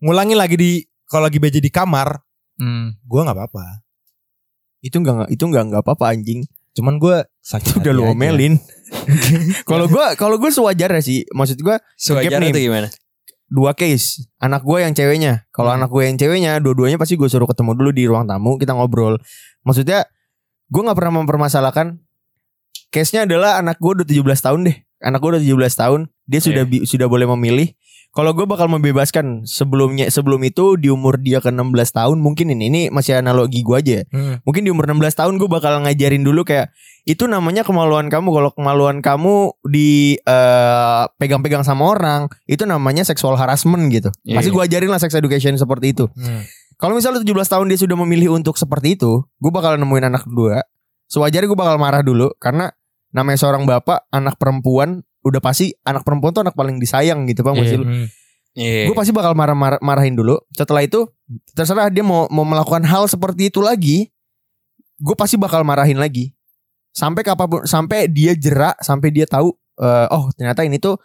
ngulangi 0.05 0.37
lagi 0.37 0.57
di 0.61 0.71
kalau 1.09 1.31
lagi 1.31 1.39
beja 1.41 1.63
di 1.63 1.71
kamar, 1.73 2.21
hmm. 2.61 3.01
gue 3.07 3.21
nggak 3.23 3.37
apa-apa. 3.39 3.87
itu 4.85 5.03
enggak 5.03 5.31
itu 5.33 5.43
enggak 5.49 5.65
enggak 5.71 5.83
apa-apa 5.83 6.13
anjing. 6.13 6.45
Cuman 6.77 7.01
gue 7.01 7.25
sakit 7.41 7.81
Udah 7.81 7.93
lu 7.97 8.05
omelin. 8.13 8.61
Kalau 9.71 9.91
gua 9.91 10.15
kalau 10.15 10.39
gua 10.39 10.51
sewajarnya 10.55 11.03
sih, 11.03 11.27
maksud 11.35 11.59
gua 11.59 11.83
Sewajarnya 11.99 12.55
nih. 12.55 12.71
gimana? 12.71 12.89
Dua 13.47 13.73
case. 13.73 14.27
Anak 14.43 14.67
gua 14.67 14.83
yang 14.87 14.93
ceweknya. 14.93 15.47
Kalau 15.55 15.71
anak 15.71 15.91
gua 15.91 16.07
yang 16.07 16.19
ceweknya, 16.19 16.59
dua-duanya 16.59 16.99
pasti 16.99 17.15
gue 17.15 17.27
suruh 17.31 17.47
ketemu 17.47 17.79
dulu 17.79 17.91
di 17.95 18.05
ruang 18.07 18.27
tamu, 18.27 18.59
kita 18.59 18.75
ngobrol. 18.75 19.19
Maksudnya 19.63 20.07
gua 20.71 20.91
nggak 20.91 20.99
pernah 20.99 21.15
mempermasalahkan 21.23 21.87
case-nya 22.91 23.25
adalah 23.27 23.59
anak 23.63 23.79
gua 23.79 24.03
udah 24.03 24.07
17 24.07 24.23
tahun 24.43 24.61
deh. 24.67 24.77
Anak 25.03 25.19
gua 25.23 25.39
udah 25.39 25.43
17 25.43 25.77
tahun, 25.79 26.01
dia 26.27 26.41
sudah 26.43 26.65
bi- 26.67 26.85
sudah 26.85 27.07
boleh 27.07 27.27
memilih. 27.37 27.69
Kalau 28.17 28.33
gue 28.33 28.49
bakal 28.49 28.73
membebaskan 28.73 29.45
sebelumnya 29.45 30.09
sebelum 30.09 30.41
itu 30.49 30.81
di 30.81 30.89
umur 30.89 31.21
dia 31.21 31.45
ke 31.45 31.53
16 31.53 31.69
tahun 31.93 32.17
mungkin 32.17 32.49
ini 32.49 32.73
ini 32.73 32.83
masih 32.89 33.21
analogi 33.21 33.61
gua 33.61 33.85
aja. 33.85 34.01
ya. 34.01 34.03
Hmm. 34.09 34.41
Mungkin 34.41 34.65
di 34.65 34.73
umur 34.73 34.89
16 34.89 35.21
tahun 35.21 35.37
gue 35.37 35.45
bakal 35.53 35.85
ngajarin 35.85 36.25
dulu 36.25 36.49
kayak 36.49 36.73
itu 37.05 37.29
namanya 37.29 37.61
kemaluan 37.61 38.09
kamu. 38.09 38.33
Kalau 38.33 38.51
kemaluan 38.57 39.05
kamu 39.05 39.61
di 39.69 40.17
eh, 40.17 41.03
pegang-pegang 41.21 41.61
sama 41.61 41.93
orang, 41.93 42.33
itu 42.49 42.65
namanya 42.65 43.05
sexual 43.05 43.37
harassment 43.37 43.93
gitu. 43.93 44.09
Iya. 44.25 44.41
Pasti 44.41 44.49
gue 44.49 44.63
ajarin 44.65 44.89
lah 44.89 45.01
sex 45.05 45.13
education 45.13 45.53
seperti 45.61 45.93
itu. 45.93 46.09
Hmm. 46.17 46.41
Kalau 46.81 46.97
misalnya 46.97 47.21
17 47.21 47.53
tahun 47.53 47.69
dia 47.69 47.79
sudah 47.85 48.01
memilih 48.01 48.33
untuk 48.33 48.57
seperti 48.57 48.97
itu, 48.97 49.29
gue 49.29 49.53
bakal 49.53 49.77
nemuin 49.77 50.09
anak 50.09 50.25
kedua. 50.25 50.65
Sewajarnya 51.13 51.53
gue 51.53 51.59
bakal 51.61 51.77
marah 51.77 52.01
dulu 52.01 52.33
karena 52.41 52.73
namanya 53.13 53.45
seorang 53.45 53.69
bapak, 53.69 54.09
anak 54.09 54.41
perempuan 54.41 55.05
udah 55.27 55.43
pasti 55.43 55.75
anak 55.83 56.07
perempuan 56.07 56.31
tuh 56.31 56.47
anak 56.47 56.55
paling 56.55 56.79
disayang 56.79 57.27
gitu, 57.27 57.43
Bang. 57.43 57.59
Iya. 57.59 57.77
Hmm. 57.83 58.07
Iya. 58.57 58.89
Gue 58.89 58.97
pasti 58.97 59.13
bakal 59.13 59.35
marah 59.37 59.53
marah 59.53 59.81
marahin 59.85 60.17
dulu. 60.17 60.39
Setelah 60.55 60.81
itu 60.81 61.05
terserah 61.53 61.91
dia 61.91 62.01
mau 62.01 62.25
mau 62.31 62.47
melakukan 62.47 62.87
hal 62.87 63.05
seperti 63.05 63.53
itu 63.53 63.61
lagi, 63.61 64.09
gue 64.97 65.17
pasti 65.19 65.37
bakal 65.37 65.61
marahin 65.61 66.01
lagi. 66.01 66.33
Sampai 66.97 67.21
kapan 67.21 67.47
pun, 67.51 67.61
sampai 67.69 68.09
dia 68.09 68.33
jerak, 68.33 68.81
sampai 68.81 69.13
dia 69.13 69.29
tahu, 69.29 69.53
eh, 69.77 70.07
oh 70.09 70.33
ternyata 70.33 70.65
ini 70.65 70.81
tuh 70.81 70.97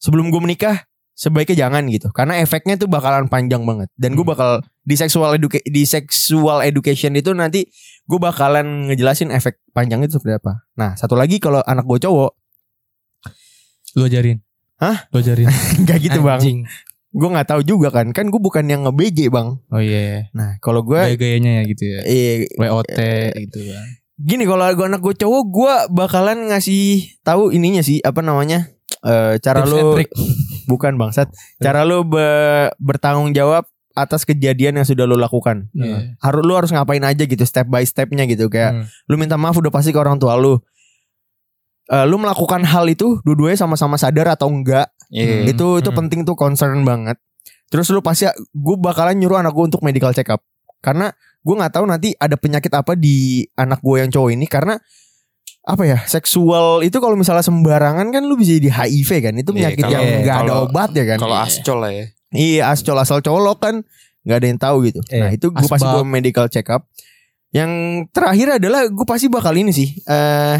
sebelum 0.00 0.32
gue 0.32 0.40
menikah 0.40 0.88
sebaiknya 1.12 1.68
jangan 1.68 1.84
gitu. 1.92 2.08
Karena 2.16 2.40
efeknya 2.40 2.80
tuh 2.80 2.88
bakalan 2.88 3.28
panjang 3.28 3.60
banget. 3.68 3.92
Dan 4.00 4.16
gue 4.16 4.24
Hmm. 4.24 4.32
bakal 4.32 4.50
di 4.80 4.96
sexual 4.96 5.36
educa- 5.36 5.60
di 5.60 5.84
sexual 5.84 6.64
education 6.64 7.12
itu 7.14 7.36
nanti 7.36 7.68
gue 8.08 8.18
bakalan 8.18 8.88
ngejelasin 8.88 9.28
efek 9.28 9.60
panjang 9.76 10.00
itu 10.00 10.16
seperti 10.16 10.40
apa. 10.40 10.64
Nah 10.80 10.96
satu 10.96 11.12
lagi 11.12 11.36
kalau 11.36 11.60
anak 11.68 11.84
gue 11.84 12.00
cowok, 12.00 12.32
Lu 13.94 14.04
ajarin 14.04 14.38
Hah? 14.76 15.06
Lu 15.08 15.18
ajarin 15.18 15.46
nggak 15.82 15.98
gitu 16.00 16.18
bang. 16.20 16.38
Anjing. 16.38 16.60
Gue 17.10 17.28
nggak 17.28 17.46
tahu 17.46 17.62
juga 17.62 17.88
kan, 17.90 18.10
kan 18.10 18.26
gue 18.26 18.38
bukan 18.38 18.64
yang 18.64 18.82
nge-BJ 18.82 19.28
bang. 19.28 19.54
Oh 19.64 19.78
iya 19.78 20.26
Nah 20.30 20.58
kalau 20.58 20.82
gue 20.82 20.98
Gaya-gayanya 20.98 21.50
ya 21.52 21.62
gitu 21.64 21.82
ya 21.84 22.00
Iya, 22.02 22.32
WOT 22.56 22.90
gitu 23.40 23.60
kan 23.64 23.86
gini 24.16 24.44
kalau 24.44 24.62
gue 24.68 24.82
anak 24.84 25.00
gue 25.00 25.14
cowok 25.16 25.42
gue 25.44 25.74
bakalan 25.92 26.46
ngasih 26.46 26.84
tahu 27.20 27.50
ininya 27.50 27.80
sih 27.80 27.98
apa 27.98 28.18
namanya 28.18 28.70
Eh 29.00 29.38
cara 29.38 29.60
Tips 29.60 29.68
and 29.68 29.74
lu 29.74 29.90
trick. 29.92 30.10
bukan 30.70 30.94
bangsat 30.94 31.28
cara 31.56 31.82
lu 31.82 32.02
be- 32.02 32.70
bertanggung 32.78 33.30
jawab 33.30 33.66
atas 33.92 34.22
kejadian 34.22 34.74
yang 34.74 34.84
sudah 34.84 35.02
lu 35.02 35.14
lakukan 35.14 35.66
Iya. 35.72 36.14
harus 36.18 36.42
lu 36.42 36.52
harus 36.52 36.70
ngapain 36.70 36.98
aja 37.00 37.22
gitu 37.22 37.42
step 37.42 37.66
by 37.66 37.82
stepnya 37.82 38.22
gitu 38.24 38.46
kayak 38.48 38.70
Hmm. 38.72 38.86
lu 39.04 39.14
minta 39.14 39.34
maaf 39.34 39.54
udah 39.54 39.68
pasti 39.68 39.90
ke 39.90 39.98
orang 39.98 40.16
tua 40.16 40.34
lu 40.34 40.58
Eh 41.86 42.04
lu 42.04 42.16
melakukan 42.16 42.62
hal 42.62 42.84
itu 42.86 43.20
dua-duanya 43.20 43.56
sama-sama 43.56 43.94
sadar 43.94 44.30
atau 44.30 44.48
enggak? 44.48 44.88
Iya. 45.08 45.46
itu 45.46 45.78
itu 45.78 45.90
Hmm. 45.90 45.98
penting 46.00 46.20
tuh 46.22 46.34
concern 46.34 46.80
banget. 46.82 47.20
Terus 47.68 47.86
lu 47.88 48.00
pasti 48.00 48.24
gue 48.50 48.76
bakalan 48.76 49.14
nyuruh 49.14 49.38
anak 49.38 49.52
gue 49.52 49.64
untuk 49.66 49.80
medical 49.80 50.10
check 50.10 50.26
up 50.28 50.40
karena 50.78 51.12
gue 51.38 51.54
nggak 51.54 51.72
tahu 51.72 51.84
nanti 51.84 52.12
ada 52.14 52.34
penyakit 52.34 52.70
apa 52.70 52.92
di 52.94 53.44
anak 53.52 53.78
gue 53.78 53.96
yang 53.96 54.08
cowok 54.08 54.30
ini 54.30 54.44
karena 54.44 54.80
apa 55.62 55.82
ya 55.82 55.96
seksual 56.02 56.80
itu 56.80 56.96
kalau 56.98 57.14
misalnya 57.14 57.40
sembarangan 57.40 58.08
kan 58.10 58.22
lu 58.22 58.34
bisa 58.34 58.52
jadi 58.54 58.68
HIV 58.70 59.10
kan? 59.22 59.34
Itu 59.34 59.50
Iya, 59.50 59.72
penyakit 59.72 59.82
kalau- 59.82 59.92
yang 59.94 60.06
nggak 60.20 60.36
ada 60.42 60.52
obat 60.62 60.90
ya 60.92 61.04
kan? 61.06 61.18
Kalau 61.18 61.36
ascol 61.38 61.78
lah 61.78 61.90
ya. 61.90 62.04
iya 62.30 62.62
ascol 62.66 62.96
asal 62.96 63.20
colok 63.20 63.60
kan 63.60 63.74
nggak 64.22 64.36
ada 64.36 64.46
yang 64.46 64.58
tahu 64.58 64.76
gitu. 64.84 65.00
Eh, 65.06 65.20
nah 65.20 65.30
itu 65.30 65.46
gue 65.48 65.68
pasti 65.68 65.84
gue 65.86 66.02
medical 66.02 66.48
check 66.48 66.66
up 66.66 66.88
yang 67.50 67.70
terakhir 68.10 68.58
adalah 68.58 68.84
gue 68.84 69.04
pasti 69.04 69.28
bakal 69.28 69.52
ini 69.52 69.70
sih 69.70 69.94
eh 70.02 70.58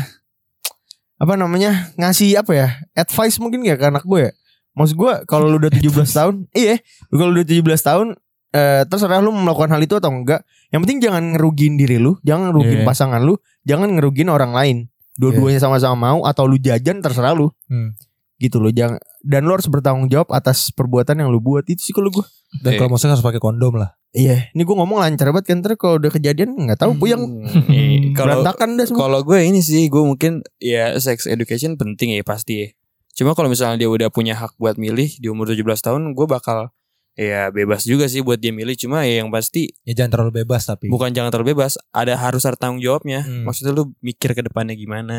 apa 1.24 1.34
namanya 1.34 1.88
ngasih 1.96 2.37
apa 2.37 2.52
ya 2.52 2.68
advice 2.92 3.40
mungkin 3.40 3.64
ya 3.64 3.74
ke 3.74 3.88
anak 3.88 4.04
gue 4.04 4.28
ya? 4.28 4.32
Maksud 4.74 4.94
gue 4.94 5.12
kalau 5.24 5.48
lu 5.48 5.56
udah 5.56 5.72
17 5.80 5.88
tahun 6.04 6.34
iya 6.52 6.76
kalau 7.08 7.32
lu 7.32 7.40
udah 7.40 7.48
17 7.48 7.64
tahun 7.80 8.06
eh 8.52 8.84
terserah 8.84 9.18
lu 9.18 9.32
melakukan 9.32 9.72
hal 9.72 9.80
itu 9.80 9.96
atau 9.96 10.12
enggak. 10.12 10.44
Yang 10.68 10.80
penting 10.84 10.98
jangan 11.00 11.22
ngerugiin 11.32 11.74
diri 11.74 11.96
lu 11.96 12.20
jangan 12.20 12.52
ngerugiin 12.52 12.84
Iya. 12.84 12.87
pasangan 12.87 13.24
lu 13.24 13.34
jangan 13.64 13.88
ngerugiin 13.96 14.28
orang 14.28 14.52
lain. 14.52 14.76
Dua-duanya 15.14 15.62
sama-sama 15.62 15.94
mau 15.96 16.26
atau 16.26 16.44
lu 16.44 16.58
jajan 16.58 16.98
terserah 17.00 17.32
lu. 17.32 17.48
Hmm. 17.70 17.94
Gitu 18.37 18.59
loh 18.59 18.68
jangan 18.68 18.99
dan 19.20 19.42
lu 19.42 19.53
harus 19.53 19.66
bertanggung 19.66 20.07
jawab 20.07 20.29
atas 20.31 20.68
perbuatan 20.70 21.16
yang 21.16 21.29
lu 21.29 21.38
buat 21.38 21.64
itu 21.64 21.81
sih 21.81 21.92
kalau 21.92 22.11
gue 22.11 22.25
Dan 22.55 22.77
kalau 22.77 22.87
mau 22.88 22.97
seks 22.97 23.11
harus 23.11 23.23
pakai 23.23 23.38
kondom 23.38 23.75
lah. 23.75 23.99
Iya, 24.11 24.47
ini 24.49 24.62
gue 24.62 24.70
ngomong 24.73 24.94
lancar 24.97 25.27
banget 25.29 25.47
kan 25.49 25.59
ntar 25.59 25.75
kalau 25.75 25.99
udah 25.99 26.07
kejadian 26.09 26.55
nggak 26.55 26.79
tahu 26.79 26.94
puyeng 26.94 27.42
Iya. 27.66 28.14
Kalau 28.14 28.38
berantakan 28.38 28.68
dah 28.75 28.87
semua. 28.87 29.01
kalau 29.01 29.18
gue 29.20 29.38
ini 29.40 29.59
sih 29.59 29.87
gue 29.87 29.99
mungkin 30.01 30.38
ya 30.57 30.94
sex 30.97 31.27
education 31.27 31.75
penting 31.75 32.11
ya 32.11 32.23
pasti 32.23 32.55
ya. 32.57 32.68
Cuma 33.12 33.33
kalau 33.33 33.47
misalnya 33.47 33.75
dia 33.77 33.87
udah 33.87 34.07
punya 34.09 34.35
hak 34.35 34.55
buat 34.55 34.75
milih 34.75 35.18
di 35.18 35.27
umur 35.27 35.47
17 35.49 35.62
tahun 35.81 36.03
gue 36.12 36.27
bakal 36.27 36.70
ya 37.12 37.47
bebas 37.49 37.83
juga 37.83 38.07
sih 38.07 38.20
buat 38.20 38.37
dia 38.37 38.51
milih 38.51 38.75
cuma 38.77 39.03
ya 39.03 39.18
yang 39.18 39.31
pasti 39.31 39.70
Ya 39.83 39.94
jangan 39.94 40.11
terlalu 40.12 40.42
bebas 40.42 40.62
tapi. 40.64 40.87
bukan 40.87 41.11
jangan 41.11 41.31
terlalu 41.31 41.55
bebas 41.55 41.75
ada 41.90 42.14
harus 42.14 42.42
ada 42.42 42.55
tanggung 42.55 42.79
jawabnya 42.81 43.23
Hmm. 43.23 43.42
maksudnya 43.44 43.70
lu 43.73 43.94
mikir 43.99 44.31
ke 44.31 44.42
depannya 44.42 44.75
gimana 44.75 45.18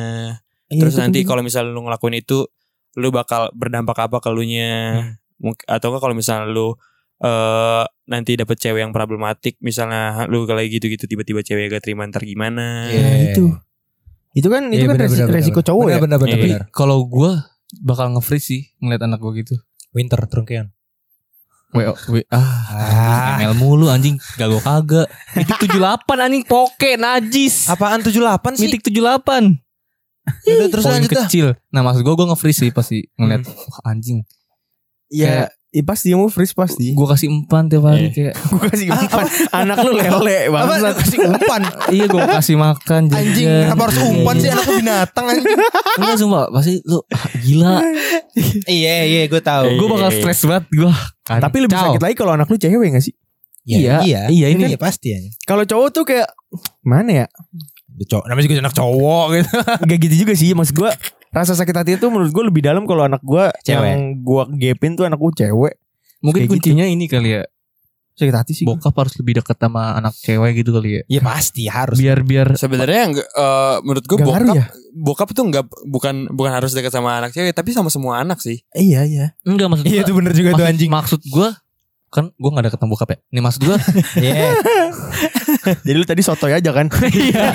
Iya, 0.65 0.81
terus 0.81 0.95
nanti 0.97 1.23
kalau 1.23 1.39
misalnya 1.39 1.71
lu 1.71 1.83
ngelakuin 1.83 2.17
itu 2.17 2.47
lu 2.95 3.09
bakal 3.09 3.51
berdampak 3.51 3.95
apa 4.01 4.17
ke 4.17 4.29
lu 4.29 4.41
nya 4.41 4.73
Mungkin- 5.35 5.67
atau 5.67 5.91
enggak 5.91 6.01
kalau 6.01 6.15
misalnya 6.15 6.47
lu 6.47 6.75
eh 7.17 7.83
nanti 8.05 8.35
dapet 8.35 8.55
cewek 8.55 8.81
yang 8.81 8.91
problematik 8.91 9.55
misalnya 9.59 10.27
lu 10.27 10.43
kayak 10.43 10.67
gitu-gitu 10.69 11.05
tiba-tiba 11.05 11.39
cewek 11.39 11.71
gak 11.71 11.83
terima 11.83 12.03
ntar 12.05 12.21
gimana 12.21 12.87
Iya. 12.87 12.99
Nah, 13.01 13.15
itu 13.25 13.45
itu 14.33 14.47
kan 14.47 14.67
itu 14.67 14.83
Iya, 14.83 14.87
kan 14.89 14.95
benar, 14.95 15.07
resi- 15.07 15.19
benar, 15.21 15.31
resiko 15.31 15.59
benar. 15.59 15.67
cowok 15.71 15.85
ya. 15.85 15.95
Benar 15.95 16.03
benar 16.03 16.19
benar. 16.19 16.35
Iya. 16.35 16.43
benar. 16.59 16.63
Kalau 16.69 16.97
gue 17.05 17.31
bakal 17.81 18.05
nge-freeze 18.11 18.45
sih 18.45 18.61
ngeliat 18.77 19.01
anak 19.01 19.19
gue 19.19 19.31
gitu. 19.37 19.55
Winter 19.91 20.19
trungkean. 20.27 20.75
W, 21.71 21.79
w 21.81 22.15
ah, 22.31 23.35
ML 23.35 23.51
mulu 23.53 23.87
anjing, 23.87 24.15
gago 24.35 24.59
kagak. 24.59 25.07
Mitik 25.35 25.59
78 25.67 26.07
anjing 26.21 26.43
poke 26.43 26.95
najis. 26.95 27.67
Apaan 27.67 27.99
78 27.99 28.55
sih? 28.55 28.67
Mitik 28.67 28.83
78. 28.85 29.59
Yaudah, 30.43 30.67
terus 30.69 30.83
Poin 30.83 30.93
lanjut 30.95 31.11
dah. 31.11 31.25
kecil. 31.25 31.47
Nah, 31.69 31.81
maksud 31.81 32.01
gue 32.01 32.13
gue 32.13 32.27
nge-freeze 32.27 32.59
sih 32.59 32.71
pasti 32.71 33.05
ngeliat 33.15 33.45
wah, 33.45 33.89
anjing. 33.89 34.25
Iya, 35.05 35.53
ya, 35.69 35.81
pasti 35.85 36.09
mau 36.11 36.25
freeze 36.25 36.51
pasti. 36.51 36.91
Gue 36.91 37.05
kasih 37.05 37.29
umpan 37.29 37.69
tiap 37.69 37.85
hari 37.85 38.09
Iya. 38.09 38.33
kayak 38.33 38.33
Gue 38.51 38.61
kasih 38.67 38.87
umpan. 38.89 39.25
Anak 39.53 39.75
lu 39.79 39.91
lele 39.93 40.49
Apa 40.49 40.97
kasih 40.97 41.19
umpan? 41.23 41.61
iya 41.89 42.05
gue 42.09 42.21
kasih 42.25 42.55
makan 42.57 43.01
Anjing, 43.13 43.45
jajan. 43.45 43.69
kenapa 43.69 43.81
harus 43.85 43.99
umpan 44.01 44.35
sih 44.35 44.49
anakku 44.49 44.71
binatang 44.75 45.25
anjing. 45.29 45.57
Enggak 46.01 46.17
sumpah 46.17 46.43
pasti 46.49 46.73
lu 46.81 46.99
ah, 47.05 47.25
gila. 47.37 47.75
iya, 48.65 48.95
iya, 49.05 49.21
gue 49.29 49.39
tahu. 49.39 49.77
gue 49.77 49.87
bakal 49.87 50.09
Iya. 50.09 50.17
stres 50.19 50.41
banget 50.43 50.65
gue. 50.69 50.93
Tapi 51.23 51.57
lebih 51.61 51.77
sakit 51.77 52.01
lagi 52.01 52.15
kalau 52.17 52.33
anak 52.33 52.49
lu 52.49 52.57
cewek 52.57 52.89
gak 52.89 53.05
sih? 53.05 53.13
Iya, 53.65 54.01
iya, 54.01 54.21
iya, 54.29 54.47
ini 54.49 54.69
iya 54.69 54.77
pasti 54.77 55.09
ya. 55.09 55.17
Kalau 55.43 55.65
cowok 55.65 55.89
tuh 55.91 56.03
kayak 56.03 56.29
mana 56.81 57.25
ya? 57.25 57.27
Cowok, 57.97 58.25
namanya 58.25 58.43
juga 58.43 58.55
anak 58.59 58.73
cowok 58.73 59.25
gitu. 59.33 59.49
Gak 59.87 59.99
gitu 60.01 60.15
juga 60.17 60.33
sih 60.33 60.51
Maksud 60.51 60.75
gue 60.75 60.91
Rasa 61.29 61.51
sakit 61.51 61.71
hati 61.73 61.91
itu 61.95 62.05
menurut 62.05 62.29
gue 62.29 62.43
lebih 62.45 62.61
dalam 62.61 62.83
Kalau 62.83 63.03
anak 63.03 63.19
gue 63.21 63.47
Cewek. 63.61 63.87
Yang 63.87 64.03
gue 64.19 64.41
gapin 64.61 64.91
tuh 64.93 65.03
anak 65.03 65.15
gue 65.17 65.31
cewek 65.37 65.73
Mungkin 66.17 66.41
Kayak 66.41 66.49
gitu. 66.49 66.53
kuncinya 66.73 66.85
ini 66.85 67.05
kali 67.05 67.29
ya. 67.31 67.43
Sakit 68.13 68.31
hati 68.33 68.51
sih. 68.51 68.63
Bokap 68.63 68.95
harus 68.95 69.11
lebih 69.15 69.37
dekat 69.37 69.55
sama 69.55 69.93
anak 69.93 70.15
cewek 70.15 70.55
gitu 70.57 70.71
kali 70.71 70.89
ya. 70.89 71.01
Iya 71.05 71.21
pasti 71.21 71.67
harus. 71.67 71.95
Biar 71.95 72.19
biar 72.21 72.55
Sebenarnya 72.55 73.01
enggak 73.05 73.27
eh, 73.27 73.75
menurut 73.81 74.03
gue 74.03 74.15
Nggak 74.15 74.27
bokap 74.31 74.55
ya? 74.55 74.65
bokap 74.95 75.29
tuh 75.29 75.43
enggak 75.43 75.63
bukan 75.83 76.15
bukan 76.29 76.51
harus 76.51 76.71
dekat 76.71 76.89
sama 76.89 77.15
anak 77.17 77.29
cewek 77.29 77.51
tapi 77.51 77.71
sama 77.71 77.87
semua 77.87 78.17
anak 78.17 78.39
sih. 78.39 78.63
Iya 78.71 79.03
iya 79.03 79.25
enggak 79.41 79.67
maksud 79.67 79.83
Iya 79.83 79.91
gua- 79.93 80.03
itu 80.03 80.13
bener 80.13 80.33
juga 80.33 80.49
tuh 80.49 80.55
maksud, 80.57 80.71
anjing. 80.71 80.89
Maksud 80.89 81.21
gue 81.21 81.49
kan 82.15 82.31
gue 82.31 82.49
gak 82.49 82.63
ada 82.63 82.71
ketemu 82.71 82.89
bokap 82.89 83.09
ya. 83.11 83.17
Nih 83.29 83.41
maksud 83.43 83.61
gue 83.61 83.77
Iya. 84.25 84.55
Jadi 85.85 85.91
lu 85.93 86.05
tadi 86.05 86.21
sotoy 86.21 86.53
aja 86.53 86.71
kan 86.71 86.87
Iya. 87.27 87.45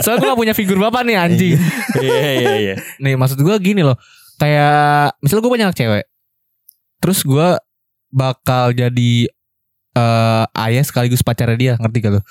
Soalnya 0.00 0.18
gue 0.18 0.28
gak 0.28 0.40
punya 0.40 0.54
figur 0.54 0.80
bapak 0.80 1.04
nih 1.04 1.16
anjing. 1.16 1.60
Iya 1.96 2.30
iya 2.34 2.52
iya. 2.56 2.74
nih 2.96 3.14
maksud 3.14 3.36
gue 3.36 3.56
gini 3.60 3.84
loh. 3.84 4.00
Kayak 4.36 5.20
misalnya 5.20 5.42
gue 5.42 5.52
punya 5.52 5.66
anak 5.68 5.76
cewek. 5.76 6.04
Terus 6.98 7.20
gue 7.20 7.48
bakal 8.08 8.72
jadi 8.72 9.12
eh 9.90 10.44
ayah 10.56 10.82
sekaligus 10.82 11.20
pacarnya 11.20 11.54
dia 11.54 11.72
ngerti 11.76 11.98
gak 12.00 12.12
lo? 12.16 12.22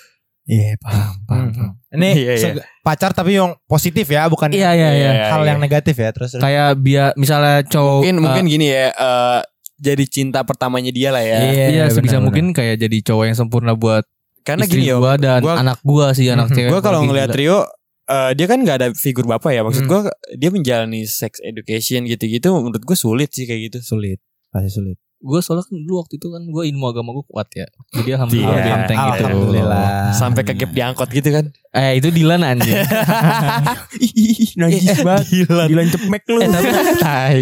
Iya 0.43 0.82
paham 0.82 1.13
paham, 1.23 1.47
paham. 1.53 1.71
Ini 1.89 2.10
Iya, 2.10 2.34
iya. 2.34 2.41
seg- 2.41 2.65
pacar 2.82 3.13
tapi 3.13 3.38
yang 3.38 3.53
positif 3.65 4.05
ya, 4.05 4.25
bukan 4.25 4.49
Iya 4.49 4.73
iya 4.73 4.89
iya. 4.93 5.12
Iya, 5.13 5.25
hal 5.29 5.41
iya. 5.41 5.49
yang 5.53 5.60
negatif 5.62 5.93
ya. 5.93 6.10
Terus. 6.10 6.38
Kayak 6.38 6.73
biar 6.82 7.13
misalnya 7.13 7.62
cowok 7.65 8.01
Mungkin 8.01 8.17
eh, 8.17 8.21
mungkin 8.21 8.43
gini 8.45 8.65
ya 8.69 8.89
eh, 8.89 9.39
jadi 9.79 10.03
cinta 10.05 10.43
pertamanya 10.43 10.91
dia 10.91 11.09
lah 11.09 11.23
ya. 11.23 11.39
Iya, 11.41 11.65
benar, 11.71 11.89
sebisa 11.89 12.17
benar. 12.17 12.25
mungkin 12.27 12.45
kayak 12.51 12.75
jadi 12.77 12.97
cowok 13.01 13.23
yang 13.25 13.37
sempurna 13.37 13.73
buat 13.73 14.03
Karena 14.43 14.63
istri 14.63 14.83
gini 14.83 14.91
ya. 14.91 14.97
gua 14.97 15.15
dan 15.15 15.39
gua- 15.39 15.57
anak 15.57 15.79
gua 15.81 16.11
sih 16.11 16.27
anak 16.27 16.51
Mhm. 16.51 16.55
cewek. 16.55 16.69
Gue 16.69 16.81
kalau 16.81 16.99
gua 16.99 17.07
ngeliat 17.07 17.29
gila. 17.29 17.39
Rio 17.39 17.59
eh, 18.05 18.31
dia 18.33 18.45
kan 18.45 18.57
nggak 18.59 18.77
ada 18.77 18.87
figur 18.91 19.23
bapak 19.23 19.51
ya. 19.51 19.61
Maksud 19.61 19.85
Hmm. 19.85 19.91
gue 19.91 19.99
dia 20.35 20.49
menjalani 20.49 21.05
sex 21.05 21.37
education 21.39 22.03
gitu-gitu 22.03 22.49
menurut 22.51 22.81
gue 22.81 22.97
sulit 22.97 23.29
sih 23.29 23.45
kayak 23.45 23.69
gitu. 23.69 23.77
sulit. 23.85 24.17
Pasti 24.49 24.69
sulit. 24.71 24.97
Gue 25.19 25.39
soalnya 25.43 25.67
kan 25.67 25.75
dulu 25.75 25.99
waktu 25.99 26.15
itu 26.15 26.27
kan 26.32 26.41
gue 26.47 26.63
ilmu 26.71 26.86
agama 26.88 27.12
gue 27.12 27.25
kuat 27.27 27.47
ya. 27.51 27.67
Jadi 27.91 28.10
alhamdulillah 28.15 28.47
Iya, 28.47 28.60
lebih 28.63 28.71
enteng 28.71 28.97
gitu. 29.03 29.23
Alhamdulillah. 29.27 29.88
Sampai 30.15 30.41
ke 30.47 30.53
gap 30.55 30.71
diangkot 30.71 31.10
gitu 31.12 31.29
kan. 31.36 31.45
Eh 31.75 31.99
itu 31.99 32.08
Dilan 32.08 32.41
anjing. 32.41 32.75
Najis 34.60 34.99
banget 35.03 35.25
Dilan 35.67 35.88
cepmek 35.91 36.23
lu 36.32 36.39
Eh 36.39 36.47
tapi, 36.47 36.67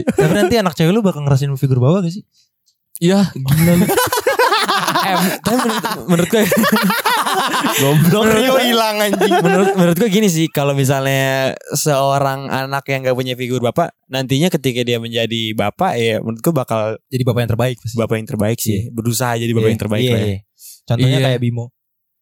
tapi 0.10 0.34
nanti 0.34 0.56
anak 0.58 0.74
cewek 0.74 0.90
lu 0.90 1.06
bakal 1.06 1.22
ngerasin 1.22 1.54
figur 1.54 1.78
bawah 1.78 2.02
gak 2.02 2.13
sih? 2.18 2.26
Ya 2.98 3.30
gila 3.34 3.74
lu. 3.78 3.86
eh, 5.04 5.15
tapi 5.39 5.58
menurut, 5.60 5.84
menurut 6.06 6.28
gue 6.28 6.43
Goblok 7.80 8.24
Rio 8.32 8.56
hilang 8.58 8.98
anjing. 9.00 9.32
menurut 9.38 9.70
menurut 9.74 9.98
gue 9.98 10.10
gini 10.10 10.28
sih 10.28 10.48
kalau 10.48 10.74
misalnya 10.74 11.54
seorang 11.72 12.48
anak 12.48 12.86
yang 12.88 13.02
gak 13.02 13.13
punya 13.13 13.34
figur 13.34 13.60
bapak 13.60 13.93
nantinya 14.08 14.50
ketika 14.50 14.82
dia 14.82 14.98
menjadi 14.98 15.54
bapak 15.54 15.91
ya 15.96 16.15
menurut 16.20 16.39
gue 16.39 16.54
bakal 16.56 16.82
Jadi 17.08 17.24
bapak 17.24 17.39
yang 17.41 17.52
terbaik 17.52 17.76
pasti. 17.78 17.96
bapak 17.96 18.15
yang 18.15 18.28
terbaik 18.28 18.58
sih 18.58 18.80
berusaha 18.89 19.34
jadi 19.36 19.52
bapak 19.52 19.70
yang 19.70 19.82
terbaik 19.82 20.04
Iya, 20.04 20.12
lah 20.12 20.20
ya. 20.20 20.28
iya. 20.28 20.39
Contohnya 20.84 21.10
Iya. 21.13 21.26
kayak 21.28 21.39
Bimo. 21.39 21.65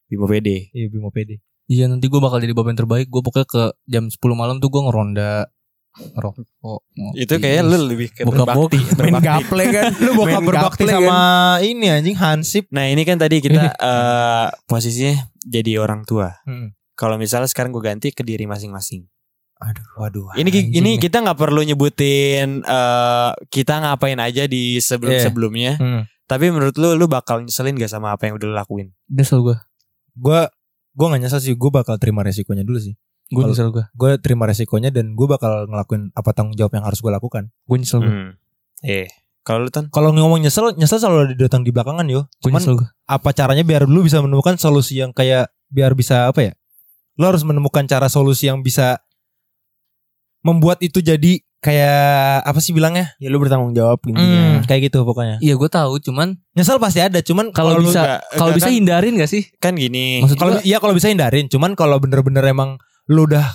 Bimo 0.06 0.26
pede 0.26 0.58
Iya 0.69 0.88
Bimo 0.88 1.10
PD. 1.10 1.32
Iya 1.65 1.86
nanti 1.88 2.06
gue 2.06 2.19
bakal 2.19 2.38
jadi 2.39 2.54
bapak 2.54 2.69
yang 2.71 2.80
terbaik. 2.80 3.08
Gue 3.08 3.21
pokoknya 3.21 3.48
ke 3.48 3.63
jam 3.86 4.06
10 4.06 4.17
malam 4.34 4.58
tuh 4.58 4.69
gue 4.69 4.82
ngeronda 4.82 5.50
rokok. 6.13 6.43
itu 7.13 7.34
kayaknya 7.36 7.63
lu 7.63 7.88
lebih 7.88 8.10
ke 8.10 8.21
Buka 8.21 8.43
berbakti, 8.43 8.77
Main 8.77 8.95
berbakti. 9.13 9.25
gaple 9.25 9.63
kan 9.69 9.91
Lu 9.97 10.12
bakal 10.13 10.27
Main 10.36 10.45
berbakti 10.45 10.84
sama 10.86 11.08
kan. 11.08 11.63
ini 11.63 11.86
anjing 11.88 12.15
Hansip. 12.15 12.65
nah 12.69 12.84
ini 12.84 13.01
kan 13.01 13.15
tadi 13.15 13.39
kita 13.39 13.63
eh, 13.91 14.47
posisinya 14.65 15.15
jadi 15.41 15.77
orang 15.77 16.03
tua 16.03 16.36
Hmm. 16.43 16.75
kalau 16.93 17.15
misalnya 17.15 17.45
sekarang 17.45 17.69
gue 17.69 17.81
ganti 17.81 18.10
ke 18.10 18.21
diri 18.21 18.43
masing-masing 18.43 19.08
Aduh, 19.58 19.88
waduh. 19.97 20.36
ini 20.36 20.49
anjing. 20.49 20.67
ini 20.73 20.91
kita 20.97 21.21
nggak 21.21 21.38
perlu 21.38 21.63
nyebutin 21.63 22.60
eh, 22.62 23.31
kita 23.47 23.73
ngapain 23.81 24.17
aja 24.17 24.43
di 24.45 24.77
sebelum 24.77 25.15
sebelumnya 25.17 25.75
Hmm. 25.75 26.03
tapi 26.25 26.49
menurut 26.49 26.73
lu 26.73 26.93
lu 26.93 27.05
bakal 27.05 27.39
nyeselin 27.39 27.73
gak 27.73 27.88
sama 27.88 28.12
apa 28.12 28.25
yang 28.25 28.36
udah 28.36 28.45
lu 28.45 28.53
lakuin 28.53 28.91
Nyesel 29.08 29.39
gue. 29.41 29.55
Gue 30.13 30.47
gue 30.91 31.05
gak 31.05 31.19
nyesel 31.19 31.39
sih. 31.39 31.53
Gue 31.53 31.69
bakal 31.69 31.95
terima 31.95 32.19
resikonya 32.19 32.63
dulu 32.63 32.79
sih. 32.79 32.95
Gue 33.28 33.44
nyesel 33.44 33.70
gue. 33.70 33.86
Gue 33.92 34.18
terima 34.18 34.46
resikonya 34.46 34.90
dan 34.90 35.14
gue 35.14 35.26
bakal 35.26 35.66
ngelakuin 35.66 36.10
apa 36.12 36.30
tanggung 36.32 36.54
jawab 36.54 36.72
yang 36.72 36.84
harus 36.84 37.00
gue 37.00 37.10
lakukan. 37.10 37.50
Gue 37.64 37.78
nyesel 37.78 38.00
gue. 38.00 38.12
Hmm. 38.12 38.32
Eh, 38.82 39.10
kalau 39.42 39.62
lu 39.62 39.70
ton? 39.70 39.90
Kalau 39.90 40.10
ngomong 40.10 40.40
nyesel, 40.40 40.74
nyesel 40.74 40.98
selalu 40.98 41.18
ada 41.24 41.36
datang 41.40 41.62
di 41.62 41.70
belakangan 41.70 42.06
yo. 42.06 42.30
Gue 42.36 42.50
Cuman 42.50 42.60
nyesel 42.60 42.76
gue. 42.78 42.88
apa 43.04 43.30
caranya 43.32 43.62
biar 43.62 43.86
lu 43.86 44.02
bisa 44.02 44.20
menemukan 44.20 44.56
solusi 44.56 45.00
yang 45.00 45.10
kayak 45.10 45.50
biar 45.68 45.94
bisa 45.94 46.30
apa 46.30 46.42
ya? 46.44 46.54
Lu 47.16 47.26
harus 47.26 47.42
menemukan 47.42 47.82
cara 47.84 48.06
solusi 48.06 48.46
yang 48.46 48.60
bisa 48.60 49.02
membuat 50.42 50.78
itu 50.80 51.02
jadi 51.02 51.42
kayak 51.58 52.46
apa 52.46 52.60
sih 52.62 52.70
bilangnya? 52.72 53.18
Ya 53.18 53.34
lu 53.34 53.42
bertanggung 53.42 53.74
jawab 53.74 53.98
Hmm, 54.04 54.14
intinya 54.14 54.62
kayak 54.64 54.94
gitu 54.94 55.02
pokoknya. 55.02 55.42
Iya 55.42 55.58
gue 55.58 55.66
tahu. 55.68 55.98
Cuman 55.98 56.38
Nyesel 56.54 56.78
pasti 56.78 57.02
ada, 57.02 57.18
cuman 57.20 57.50
kalau 57.50 57.82
bisa 57.82 58.22
kalau 58.32 58.54
bisa 58.54 58.70
kan- 58.70 58.76
hindarin 58.76 59.18
gak 59.18 59.28
sih? 59.28 59.50
kan 59.58 59.74
gini. 59.74 60.22
Maksud 60.22 60.38
kalau 60.38 60.62
iya 60.62 60.78
kalau 60.78 60.94
bisa 60.94 61.10
hindarin, 61.10 61.50
cuman 61.50 61.74
kalau 61.74 61.98
bener-bener 61.98 62.46
emang 62.46 62.78
lu 63.08 63.24
udah 63.24 63.48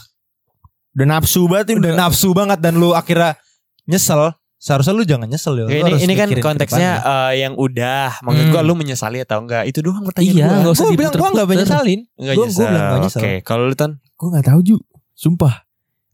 Udah 0.90 1.06
nafsu 1.08 1.46
banget 1.46 1.76
udah 1.76 1.94
nafsu 1.96 2.28
banget 2.30 2.58
dan 2.58 2.74
lu 2.74 2.92
akhirnya 2.92 3.38
nyesel, 3.84 4.34
seharusnya 4.56 4.90
lu 4.90 5.04
jangan 5.04 5.26
nyesel 5.26 5.54
ya. 5.56 5.64
Ini 5.66 6.02
ini 6.02 6.14
kan 6.14 6.26
konteksnya 6.34 6.90
eh, 6.98 7.32
yang 7.40 7.54
udah. 7.54 8.18
Maksud 8.20 8.42
Hmm. 8.42 8.52
gua 8.52 8.62
lu 8.62 8.74
menyesali 8.74 9.18
atau 9.18 9.38
enggak? 9.38 9.64
Itu 9.64 9.80
doang 9.80 10.02
pertanyaan 10.02 10.34
Iya, 10.34 10.46
gua. 10.60 10.72
usah 10.72 10.82
Gua 10.82 10.90
bilang 10.92 11.12
gua 11.12 11.28
enggak 11.28 11.46
diputer-puter. 11.46 11.62
nyesalin. 11.62 12.00
Enggak 12.12 12.34
Gua- 12.34 12.42
gua 12.42 12.48
nyesel. 12.48 12.66
bilang 12.66 12.82
nggak 12.84 13.00
nyesel. 13.00 13.20
Oke, 13.20 13.32
kalau 13.40 13.62
lu 13.64 13.74
ton 13.76 13.92
Gue 14.12 14.28
gak 14.30 14.44
tahu 14.44 14.60
Ju 14.60 14.76
Sumpah 15.14 15.54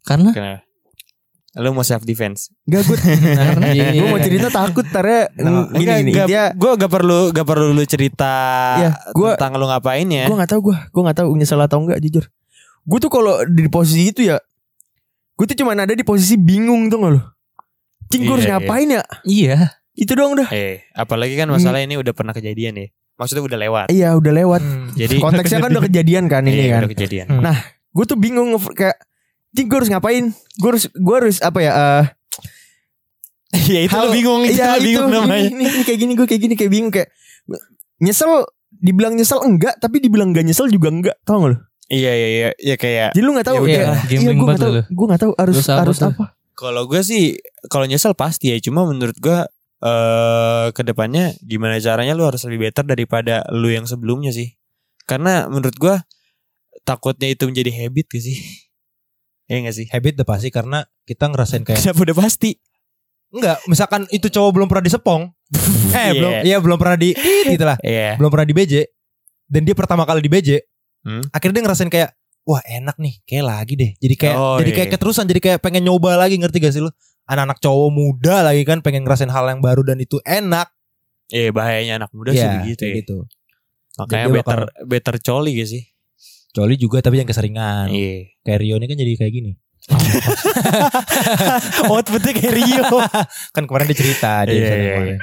Karena 0.02 0.30
kenapa? 0.30 0.60
Lu 1.56 1.72
mau 1.72 1.82
self 1.82 2.04
defense. 2.04 2.52
Gak 2.62 2.84
gue 2.84 2.96
Karena 3.40 3.66
Gue 3.90 4.06
mau 4.06 4.20
cerita 4.20 4.46
takut 4.48 4.84
Ntar 4.84 5.04
ya 5.04 5.22
Nah, 5.40 5.66
Gini 5.68 5.92
gini 5.98 6.10
gak, 6.12 6.26
Dia 6.26 6.42
gua 6.52 6.76
gak 6.76 6.92
perlu 6.92 7.32
gak 7.32 7.42
perlu 7.44 7.72
lu 7.72 7.82
cerita 7.82 8.34
Iya, 8.78 8.90
gua- 9.10 9.34
tentang 9.34 9.56
lu 9.56 9.66
ngapain 9.66 10.04
ya. 10.06 10.24
Gue 10.24 10.36
gak 10.36 10.52
tahu 10.52 10.70
gue 10.70 10.76
Gue 10.86 11.02
gak 11.02 11.18
tahu 11.18 11.32
nyesel 11.32 11.58
atau 11.58 11.80
enggak 11.80 11.98
jujur 11.98 12.28
Gue 12.86 12.98
tuh 12.98 13.10
kalau 13.10 13.42
di 13.44 13.66
posisi 13.66 14.08
itu 14.08 14.22
ya 14.24 14.38
Gue 15.34 15.44
tuh 15.44 15.54
cuma 15.54 15.74
ada 15.74 15.90
di 15.90 16.00
posisi 16.00 16.34
bingung 16.34 16.86
tuh 16.86 16.96
gak 16.96 17.12
lo 17.12 17.20
Cing 18.06 18.22
gue 18.22 18.28
Iya, 18.28 18.32
harus 18.32 18.46
iya. 18.46 18.52
ngapain 18.54 18.88
ya 18.88 19.02
iya. 19.24 19.56
Itu 19.92 20.14
doang 20.14 20.34
dah 20.34 20.48
Eh, 20.48 20.86
apalagi 20.92 21.34
kan 21.34 21.48
masalah 21.48 21.80
ini 21.80 21.96
udah 21.96 22.12
pernah 22.12 22.30
kejadian 22.30 22.76
ya. 22.76 22.86
Maksudnya 23.16 23.42
udah 23.42 23.58
lewat. 23.58 23.86
Iya 23.88 24.12
udah 24.12 24.32
lewat 24.34 24.60
Hmm. 24.60 24.92
Jadi 24.92 25.16
Konteksnya 25.18 25.58
kan 25.58 25.72
udah 25.72 25.84
kejadian 25.84 26.24
kan 26.26 26.44
ini 26.44 26.62
Iya, 26.62 26.72
kan 26.72 26.80
udah 26.84 26.92
kejadian. 26.92 27.26
Hmm. 27.28 27.42
Nah 27.42 27.56
gue 27.90 28.04
tuh 28.04 28.14
bingung 28.14 28.54
Kayak 28.70 28.96
Cing 29.50 29.66
gue 29.66 29.76
harus 29.76 29.88
ngapain 29.88 30.24
Gue 30.56 30.68
harus 30.70 30.84
Gue 30.92 31.14
harus 31.16 31.36
apa 31.40 31.58
ya 31.58 31.72
eh 31.72 32.04
Iya, 33.56 33.80
itu 33.82 33.94
Halo. 33.94 34.10
lu 34.10 34.14
bingung, 34.14 34.42
itu 34.44 34.54
Iya 34.54 34.76
bingung 34.76 35.08
itu, 35.08 35.16
namanya. 35.16 35.42
Ini, 35.42 35.50
ini, 35.50 35.64
ini 35.66 35.82
kayak 35.82 35.98
gini 35.98 36.12
gue 36.14 36.26
kayak 36.28 36.42
gini 36.44 36.54
kayak 36.54 36.70
bingung 36.70 36.92
kayak 36.92 37.08
nyesel 37.96 38.44
dibilang 38.70 39.16
nyesel 39.16 39.40
enggak 39.40 39.74
tapi 39.76 39.96
dibilang 39.98 40.30
gak 40.30 40.44
nyesel 40.44 40.68
juga 40.68 40.92
enggak 40.92 41.16
tau 41.24 41.40
gak 41.40 41.50
lo 41.50 41.58
Iya, 41.86 42.12
iya, 42.12 42.28
iya, 42.28 42.48
iya 42.58 42.74
kayak 42.74 43.08
jadi 43.14 43.22
lu 43.22 43.30
nggak 43.30 43.46
tahu 43.46 43.56
Ya 43.62 43.70
iya 43.70 43.84
gambling 44.10 44.26
gue 44.26 44.34
nggak 44.34 44.46
banget 44.48 44.62
tahu 44.62 44.72
gue 44.90 45.06
nggak 45.06 45.22
tahu 45.22 45.32
harus 45.38 45.56
harus 45.62 45.96
tuh? 45.96 46.10
apa 46.10 46.26
Kalau 46.52 46.82
gue 46.84 47.00
sih 47.00 47.36
kalau 47.68 47.84
nyesel 47.84 48.16
pasti 48.16 48.48
ya, 48.48 48.58
cuma 48.58 48.82
menurut 48.82 49.14
gue 49.16 49.38
eh 49.76 50.66
ke 50.72 50.82
depannya 50.82 51.36
gimana 51.44 51.76
caranya 51.78 52.16
lu 52.16 52.24
harus 52.24 52.42
lebih 52.48 52.66
better 52.66 52.82
daripada 52.82 53.44
lu 53.52 53.68
yang 53.68 53.84
sebelumnya 53.84 54.32
sih. 54.32 54.56
Karena 55.04 55.46
menurut 55.46 55.76
gue 55.76 55.94
takutnya 56.82 57.28
itu 57.28 57.44
menjadi 57.44 57.70
habit 57.84 58.06
gak 58.08 58.22
sih? 58.22 58.38
Iya 59.46 59.70
gak 59.70 59.76
sih? 59.78 59.86
habit 59.86 60.18
udah 60.18 60.26
pasti 60.26 60.48
karena 60.50 60.78
kita 61.06 61.30
ngerasain 61.30 61.62
kayak 61.62 61.78
Kenapa 61.78 62.02
udah 62.02 62.16
pasti? 62.18 62.50
enggak, 63.26 63.58
misalkan 63.66 64.02
itu 64.10 64.26
cowok 64.26 64.50
belum 64.50 64.66
pernah 64.66 64.82
disepong. 64.82 65.22
eh, 65.94 65.94
Iya. 65.94 66.10
belum 66.14 66.32
iya 66.42 66.56
belum 66.58 66.78
pernah 66.80 66.98
di 66.98 67.14
gitu 67.46 67.62
lah. 67.62 67.78
Iya. 67.78 68.18
Belum 68.18 68.30
pernah 68.32 68.42
di 68.42 68.54
BJ 68.54 68.74
dan 69.46 69.62
dia 69.62 69.76
pertama 69.76 70.02
kali 70.02 70.18
di 70.18 70.26
BJ. 70.26 70.50
Hmm. 71.06 71.22
Akhirnya 71.30 71.62
dia 71.62 71.64
ngerasain 71.70 71.86
kayak 71.86 72.18
wah 72.42 72.58
enak 72.66 72.98
nih, 72.98 73.22
kayak 73.22 73.46
lagi 73.46 73.78
deh. 73.78 73.94
Jadi 74.02 74.14
kayak 74.18 74.34
Oh, 74.34 74.58
jadi 74.58 74.70
iya. 74.74 74.78
kayak 74.82 74.90
keterusan, 74.98 75.30
jadi 75.30 75.38
kayak 75.38 75.58
pengen 75.62 75.86
nyoba 75.86 76.18
lagi 76.18 76.34
ngerti 76.34 76.58
gak 76.58 76.74
sih 76.74 76.82
lu? 76.82 76.90
anak-anak 77.26 77.58
cowok 77.58 77.90
muda 77.90 78.46
lagi 78.46 78.62
kan 78.62 78.78
pengen 78.86 79.02
ngerasain 79.02 79.30
hal 79.30 79.50
yang 79.50 79.58
baru 79.58 79.82
dan 79.82 79.98
itu 79.98 80.22
enak. 80.22 80.70
Iya 81.26 81.50
bahayanya 81.50 82.06
anak 82.06 82.10
muda 82.14 82.30
sih 82.30 82.38
Iya, 82.38 82.62
begitu 82.62 82.82
kayak 82.86 82.94
ya. 82.94 82.98
gitu. 83.02 83.16
Makanya 83.98 84.22
Jadi 84.22 84.34
better 84.38 84.60
better 84.86 85.14
coli 85.18 85.50
gak 85.58 85.66
sih? 85.66 85.82
Coli 86.54 86.74
juga 86.78 87.02
tapi 87.02 87.18
yang 87.18 87.26
keseringan. 87.26 87.90
Iya. 87.90 88.30
Kayak 88.46 88.58
Rio 88.62 88.74
ini 88.78 88.86
kan 88.86 88.96
jadi 89.02 89.12
kayak 89.18 89.32
gini. 89.34 89.52
Outputnya 91.90 92.32
kayak 92.34 92.54
Rio. 92.54 92.86
kan 93.54 93.62
kemarin 93.66 93.86
dia 93.90 93.98
cerita 93.98 94.32
dia 94.46 94.54
Iya, 94.54 94.62
episode 94.70 95.02
iya. 95.02 95.18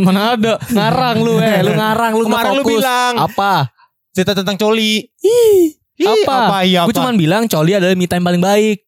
Mana 0.00 0.20
ada 0.36 0.52
ngarang 0.72 1.16
lu 1.20 1.36
eh, 1.36 1.60
lu 1.60 1.72
ngarang 1.76 2.12
lu 2.16 2.24
Kemarin 2.32 2.52
lu 2.56 2.64
bilang 2.64 3.14
apa? 3.20 3.68
Cerita 4.12 4.32
tentang 4.34 4.56
coli. 4.56 5.02
Ih, 5.18 5.72
Apa? 6.02 6.34
apa 6.46 6.58
iya 6.62 6.82
Gue 6.82 6.92
cuma 6.92 7.12
bilang 7.12 7.46
coli 7.46 7.72
adalah 7.72 7.92
me 7.92 8.04
time 8.04 8.20
paling 8.20 8.38
baik, 8.38 8.80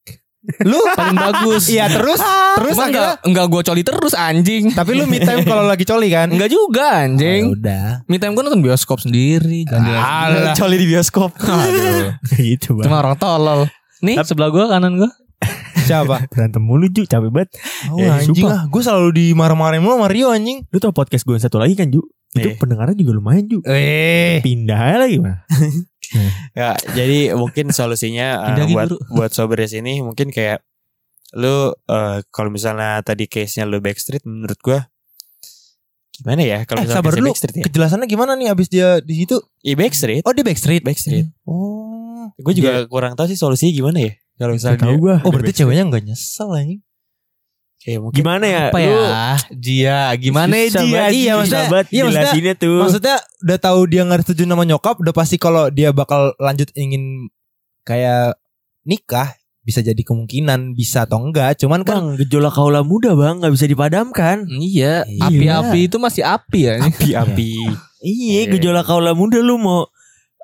lu 0.61 0.77
paling 0.99 1.15
bagus. 1.15 1.69
Iya 1.69 1.87
terus 1.89 2.19
terus 2.55 2.75
Cuma 2.75 2.85
akhirnya 2.85 3.17
enggak 3.17 3.17
enggak 3.25 3.47
gue 3.49 3.63
coli 3.65 3.83
terus 3.83 4.13
anjing. 4.13 4.65
tapi 4.71 4.91
lu 4.93 5.05
me 5.05 5.19
time 5.19 5.43
kalau 5.43 5.65
lagi 5.65 5.83
coli 5.83 6.09
kan? 6.09 6.29
Enggak 6.29 6.51
juga 6.51 7.03
anjing. 7.03 7.43
Oh, 7.49 7.57
udah. 7.57 7.87
Me 8.05 8.17
time 8.17 8.33
gue 8.33 8.43
nonton 8.43 8.61
bioskop 8.61 8.99
sendiri. 8.99 9.65
Jangan 9.65 9.95
Alah. 9.95 10.55
Coli 10.55 10.77
di 10.77 10.87
bioskop. 10.87 11.31
Aduh. 11.45 12.19
gitu 12.35 12.79
Cuma 12.79 13.01
orang 13.01 13.17
tolol. 13.17 13.71
Nih 14.01 14.19
sebelah 14.21 14.51
gue 14.51 14.65
kanan 14.65 14.99
gue. 14.99 15.11
Siapa? 15.85 16.16
Berantem 16.27 16.59
mulu 16.59 16.88
Ju, 16.88 17.05
capek 17.05 17.29
banget. 17.29 17.51
Oh, 17.88 17.97
Eh, 17.97 18.09
anjing 18.09 18.35
sumpah. 18.35 18.51
lah. 18.51 18.62
Gue 18.66 18.81
selalu 18.81 19.09
dimarah-marahin 19.12 19.81
mulu 19.81 19.94
sama 19.94 20.09
Rio 20.09 20.29
anjing. 20.29 20.64
Lu 20.66 20.79
tau 20.79 20.90
podcast 20.90 21.23
gue 21.23 21.33
yang 21.33 21.42
satu 21.42 21.57
lagi 21.57 21.75
kan 21.75 21.88
Ju? 21.88 22.01
Itu 22.33 22.49
Eh. 22.49 22.57
pendengarnya 22.57 22.94
juga 22.94 23.12
lumayan 23.12 23.44
Ju. 23.44 23.59
Eh. 23.62 24.40
Pindah 24.40 24.79
aja 24.81 24.99
lagi 25.01 25.18
mah. 25.18 25.44
Ya, 26.55 26.77
jadi 26.88 27.35
mungkin 27.35 27.73
solusinya 27.73 28.38
uh, 28.55 28.68
buat 28.68 28.87
Bro. 28.87 28.99
buat 29.11 29.31
sobres 29.31 29.73
ini 29.73 29.99
mungkin 29.99 30.31
kayak 30.31 30.62
lu 31.35 31.49
uh, 31.73 32.18
kalau 32.29 32.47
misalnya 32.49 33.03
tadi 33.03 33.27
case-nya 33.27 33.66
lu 33.66 33.83
backstreet 33.83 34.23
menurut 34.23 34.55
gua 34.61 34.87
gimana 36.14 36.47
ya 36.47 36.62
kalau 36.62 36.79
Eh, 36.79 36.87
misalnya 36.87 37.03
sabar 37.03 37.12
dulu. 37.12 37.27
backstreet 37.27 37.57
ya? 37.59 37.64
Kejelasannya 37.66 38.07
gimana 38.07 38.38
nih 38.38 38.47
abis 38.47 38.70
dia 38.70 39.03
di 39.03 39.14
situ? 39.16 39.42
Iya 39.61 39.75
backstreet. 39.75 40.23
Oh 40.23 40.31
dia 40.31 40.44
backstreet. 40.47 40.83
Backstreet. 40.87 41.27
Oh. 41.42 42.31
Gue 42.37 42.55
juga 42.55 42.87
kurang 42.87 43.14
tahu 43.14 43.27
sih 43.27 43.35
solusinya 43.35 43.75
gimana 43.75 43.99
ya. 43.99 44.12
Kalau 44.35 44.53
misalnya 44.53 44.79
Tahu 44.83 44.90
dia- 44.90 45.01
gua. 45.01 45.16
Oh 45.23 45.31
berarti 45.31 45.53
ceweknya 45.55 45.85
nggak 45.87 46.05
nyesel 46.05 46.51
anjing. 46.51 46.83
kayak 47.77 48.01
mungkin 48.01 48.16
Gimana 48.16 48.44
ya? 48.49 48.62
Apa 48.73 48.81
Lu 48.81 48.88
ya? 48.88 49.37
Dia 49.53 49.97
gimana 50.16 50.57
ya 50.57 50.66
dia? 50.73 50.81
Iya, 51.12 51.33
susah 51.37 51.68
maksudnya- 51.68 51.92
iya, 51.92 52.03
maksudnya- 52.09 52.57
tuh. 52.57 52.79
Maksudnya 52.81 53.16
udah 53.44 53.59
tahu 53.61 53.81
dia 53.85 54.03
nggak 54.03 54.20
setuju 54.25 54.42
sama 54.49 54.64
nyokap, 54.64 54.97
udah 54.99 55.12
pasti 55.12 55.37
kalau 55.37 55.68
dia 55.68 55.92
bakal 55.92 56.33
lanjut 56.40 56.73
ingin 56.73 57.29
kayak 57.83 58.40
nikah 58.83 59.37
bisa 59.61 59.81
jadi 59.81 60.01
kemungkinan 60.01 60.73
bisa 60.73 61.05
atau 61.05 61.20
enggak. 61.20 61.61
Cuman 61.61 61.85
kan 61.85 61.97
Bang, 62.01 62.09
gejolak 62.16 62.53
kaula 62.53 62.81
muda 62.81 63.12
bang, 63.12 63.44
nggak 63.44 63.53
bisa 63.53 63.68
dipadamkan. 63.68 64.49
Iya, 64.49 65.05
Iya. 65.05 65.20
api-api 65.29 65.81
itu 65.85 65.97
masih 66.01 66.25
api 66.25 66.61
ya. 66.64 66.75
api-api. 66.81 67.53
Iya, 68.01 68.49
Iya. 68.49 68.53
gejolak 68.57 68.85
kaula 68.85 69.12
muda 69.12 69.40
lu 69.40 69.61
mau 69.61 69.85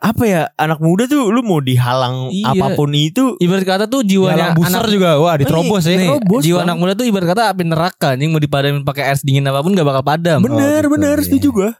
apa 0.01 0.25
ya? 0.25 0.43
Anak 0.55 0.81
muda 0.81 1.05
tuh 1.05 1.29
lu 1.29 1.41
mau 1.41 1.61
dihalang 1.61 2.33
Iya. 2.33 2.57
apa 2.57 2.73
pun 2.73 2.89
itu. 2.91 3.37
Ibarat 3.37 3.63
kata 3.63 3.85
tuh 3.85 4.01
ya 4.01 4.09
jiwanya 4.11 4.47
busar 4.53 4.81
anak 4.81 4.91
juga 4.91 5.11
wah 5.17 5.37
diterobos 5.37 5.85
ya. 5.85 5.93
Nih, 5.93 6.09
Terobos, 6.11 6.41
jiwa 6.41 6.57
Bang. 6.57 6.67
anak 6.67 6.77
muda 6.77 6.93
tuh 6.95 7.05
ibarat 7.05 7.29
kata 7.29 7.43
api 7.49 7.63
neraka 7.63 8.07
anjing 8.13 8.29
mau 8.29 8.39
dipadamin 8.39 8.81
pakai 8.81 9.05
air 9.07 9.19
dingin 9.21 9.45
apa 9.45 9.61
pun 9.61 9.71
gak 9.71 9.85
bakal 9.85 10.01
padam. 10.03 10.41
Bener, 10.41 10.81
gitu, 10.81 10.91
bener, 10.91 11.15
iya. 11.15 11.25
setuju 11.25 11.49
gua. 11.51 11.71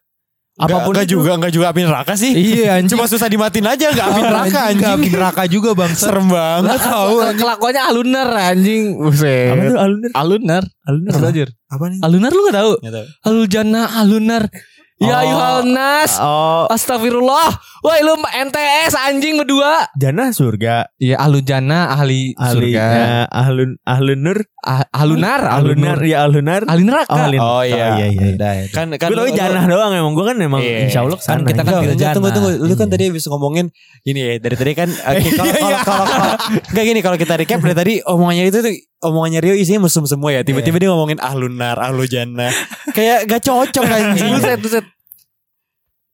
Apa 0.61 0.85
pun 0.85 0.93
enggak 0.93 1.09
itu. 1.09 1.17
juga 1.17 1.31
enggak 1.35 1.53
juga 1.55 1.67
api 1.73 1.81
neraka 1.81 2.13
sih. 2.15 2.33
Iya 2.37 2.69
anjing. 2.77 2.93
Cuma 2.93 3.09
susah 3.09 3.25
dimatiin 3.27 3.65
aja 3.65 3.87
enggak 3.89 4.07
api 4.07 4.21
neraka 4.29 4.45
Nggak 4.51 4.67
anjing. 4.69 4.93
api 4.93 5.09
neraka 5.09 5.43
juga 5.49 5.71
bang. 5.73 5.93
Serem 5.97 6.27
banget. 6.29 6.77
tahu 6.79 7.15
kelakuannya 7.41 7.83
alunar 7.83 8.29
anjing. 8.53 8.83
Apa 8.95 9.05
Buset. 9.09 9.57
tuh 9.65 9.79
alunar? 9.81 10.11
Alunar. 10.13 10.65
Alunar. 10.85 11.11
Apa 11.11 11.21
belajar? 11.23 11.49
Apa 11.67 11.85
nih? 11.89 11.99
Alunar 12.05 12.31
lu 12.31 12.41
gak 12.45 12.57
tahu? 12.61 12.73
Nggak 12.77 12.93
tahu. 12.93 13.07
Alujana 13.25 13.83
alunar. 13.97 14.43
Ya 15.01 15.09
Oh. 15.11 15.23
ayuhal 15.25 15.59
nas. 15.67 16.13
Oh, 16.19 16.69
Astagfirullah. 16.69 17.49
Woi 17.81 18.05
lu 18.05 18.13
NTS 18.21 18.93
anjing 18.95 19.35
berdua. 19.35 19.89
jannah 19.97 20.29
surga. 20.29 20.93
Iya 20.95 21.17
alujana 21.17 21.89
ahli, 21.91 22.37
Ahli, 22.37 22.77
surga. 22.77 22.85
ya, 22.85 23.09
ahlun 23.27 23.81
ahlunur. 23.83 24.45
Ah, 24.61 24.85
alunar, 24.93 25.41
Alunar, 25.41 25.97
alunar. 25.97 25.99
ya 26.05 26.19
alunar. 26.21 26.63
Ahli 26.69 26.85
neraka. 26.85 27.09
Oh, 27.11 27.25
alin. 27.25 27.41
Oh, 27.41 27.63
iya. 27.65 27.97
iya, 27.97 28.07
iya. 28.13 28.29
Udah, 28.37 28.53
ya. 28.55 28.65
Kan 28.69 28.93
kan 28.93 29.09
Gue 29.09 29.17
tau 29.17 29.25
lu- 29.25 29.33
jannah 29.33 29.65
doang 29.65 29.89
emang 29.91 30.13
Gue 30.13 30.29
kan 30.29 30.37
emang 30.37 30.61
Iya. 30.61 30.85
insya 30.85 31.01
Allah 31.01 31.17
Kan 31.17 31.49
kita 31.49 31.63
kan 31.65 31.73
kira 31.81 31.81
enggak, 31.81 31.97
jana. 31.97 32.13
tunggu 32.13 32.29
tunggu. 32.31 32.51
Lu 32.61 32.75
kan 32.77 32.85
Iya. 32.85 32.93
tadi 32.93 33.05
habis 33.09 33.25
ngomongin 33.25 33.67
gini 34.01 34.21
ya 34.21 34.33
dari 34.37 34.53
tadi 34.55 34.73
kan 34.77 34.89
oke, 34.93 35.17
kalau 35.49 36.05
kalau 36.05 36.05
enggak 36.69 36.85
gini 36.85 37.01
kalau 37.01 37.17
kita 37.17 37.35
recap 37.35 37.59
dari 37.59 37.73
tadi 37.75 37.95
omongannya 38.05 38.45
itu 38.47 38.59
tuh 38.61 38.75
omongannya 39.01 39.41
Rio 39.41 39.57
isinya 39.57 39.89
mesum 39.89 40.05
semua 40.05 40.29
ya. 40.29 40.45
Tiba-tiba 40.45 40.77
dia 40.77 40.93
ngomongin 40.93 41.17
ahlunar, 41.17 41.81
ahlu 41.81 42.05
jannah. 42.05 42.53
Kayak 42.93 43.25
gak 43.25 43.41
cocok 43.41 43.85
anjing. 43.87 44.29
Buset, 44.31 44.61
buset. 44.61 44.85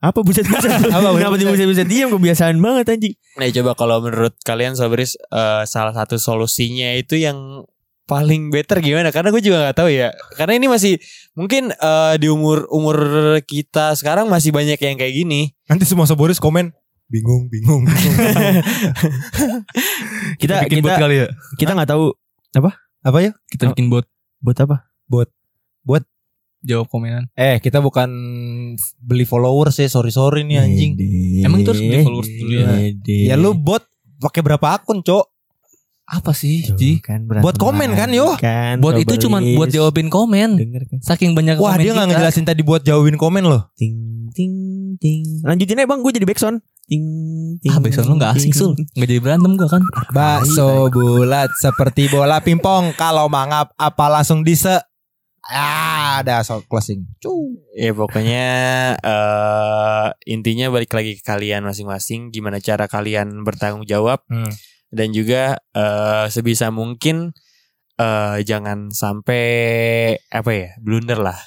Apa 0.07 0.23
buset-buset? 0.23 0.71
Apa, 0.97 1.09
Kenapa 1.19 1.35
di 1.35 1.47
buset-buset 1.51 1.89
diam 1.91 2.15
kebiasaan 2.15 2.57
banget 2.63 2.95
anjing. 2.95 3.15
Nah, 3.35 3.51
coba 3.51 3.71
kalau 3.75 3.97
menurut 4.07 4.39
kalian 4.47 4.79
Sobris 4.79 5.19
eh, 5.19 5.63
salah 5.67 5.91
satu 5.91 6.15
solusinya 6.15 6.95
itu 6.95 7.19
yang 7.19 7.67
paling 8.07 8.55
better 8.55 8.79
gimana? 8.79 9.11
Karena 9.11 9.35
gue 9.35 9.43
juga 9.43 9.67
nggak 9.67 9.77
tahu 9.83 9.91
ya. 9.91 10.15
Karena 10.39 10.55
ini 10.55 10.71
masih 10.71 11.03
mungkin 11.35 11.75
eh, 11.75 12.15
di 12.23 12.31
umur 12.31 12.71
umur 12.71 12.97
kita 13.43 13.99
sekarang 13.99 14.31
masih 14.31 14.55
banyak 14.55 14.79
yang 14.79 14.95
kayak 14.95 15.15
gini. 15.15 15.51
Nanti 15.67 15.83
semua 15.83 16.07
soboris 16.07 16.39
komen 16.39 16.71
bingung, 17.07 17.47
bingung, 17.47 17.87
bingung. 17.87 18.27
Kita 20.43 20.67
bikin 20.67 20.83
bot 20.83 20.91
kita 20.91 21.03
kali 21.07 21.23
ya. 21.23 21.27
kita 21.55 21.71
nggak 21.79 21.91
tahu 21.95 22.11
Apa 23.07 23.19
ya? 23.23 23.31
Kita 23.47 23.71
bikin 23.71 23.87
bot 23.87 24.11
buat 24.43 24.59
apa. 24.59 24.91
Jawab 26.65 26.87
komenan. 26.89 27.29
Eh, 27.37 27.61
kita 27.61 27.81
bukan 27.81 28.09
beli 29.01 29.25
followers 29.29 29.81
ya, 29.81 29.89
sorry 29.91 30.13
sorry 30.13 30.45
nih 30.45 30.63
anjing. 30.63 30.93
Emang 31.45 31.63
itu 31.63 31.71
harus 31.73 31.83
beli 31.83 32.01
followers 32.05 32.29
dulu 32.31 32.53
ya? 32.57 32.71
Ya 33.05 33.35
lu 33.35 33.53
bot 33.53 33.85
pakai 34.21 34.41
berapa 34.41 34.67
akun, 34.81 35.05
Cok? 35.05 35.27
Apa 36.07 36.31
sih, 36.31 36.63
Tuh, 36.63 36.79
Ji? 36.79 37.03
kan 37.03 37.27
Buat 37.27 37.59
komen 37.59 37.91
kan, 37.99 38.07
yo? 38.15 38.39
Kan, 38.39 38.79
Bot 38.79 38.95
itu 38.95 39.27
cuma 39.27 39.43
buat 39.43 39.67
jawabin 39.75 40.07
komen. 40.07 40.55
Denger 40.55 40.83
kan. 40.87 40.99
Saking 41.03 41.35
banyak 41.35 41.59
Wah, 41.59 41.75
komen 41.75 41.83
dia 41.83 41.93
nggak 41.99 42.07
ngejelasin 42.15 42.47
tadi 42.47 42.63
buat 42.63 42.87
jawabin 42.87 43.19
komen 43.19 43.43
loh. 43.43 43.67
Ting 43.75 44.31
ting 44.31 44.55
ting. 45.03 45.27
Lanjutin 45.43 45.83
aja 45.83 45.91
bang, 45.91 45.99
gue 45.99 46.13
jadi 46.15 46.27
backsound. 46.31 46.63
Ting 46.87 47.05
ting. 47.59 47.75
Ah, 47.75 47.83
besok 47.83 48.07
lu 48.07 48.15
gak 48.23 48.39
asik. 48.39 48.55
Sul. 48.55 48.79
Gak 48.79 49.11
jadi 49.11 49.19
berantem 49.19 49.59
gua 49.59 49.67
kan. 49.67 49.83
Bakso 50.15 50.87
bulat 50.95 51.51
seperti 51.59 52.07
bola 52.07 52.39
pingpong. 52.39 52.95
Kalau 52.95 53.27
mangap 53.27 53.75
apa 53.75 54.07
langsung 54.07 54.47
dise. 54.47 54.79
Ah, 55.47 56.21
ada 56.25 56.43
so 56.43 56.59
closing. 56.67 57.07
Cuh. 57.23 57.55
Ya 57.75 57.95
pokoknya 57.95 58.47
eh 58.99 60.07
intinya 60.27 60.67
balik 60.71 60.91
lagi 60.91 61.19
ke 61.19 61.23
kalian 61.23 61.63
masing-masing. 61.63 62.35
Gimana 62.35 62.59
cara 62.59 62.91
kalian 62.91 63.47
bertanggung 63.47 63.87
jawab 63.87 64.27
Hmm. 64.27 64.51
dan 64.91 65.15
juga 65.15 65.63
eh 65.71 66.27
sebisa 66.29 66.75
mungkin 66.75 67.31
eh 67.97 68.37
jangan 68.43 68.91
sampai 68.91 69.45
apa 70.29 70.51
ya 70.51 70.69
blunder 70.83 71.23
lah. 71.23 71.39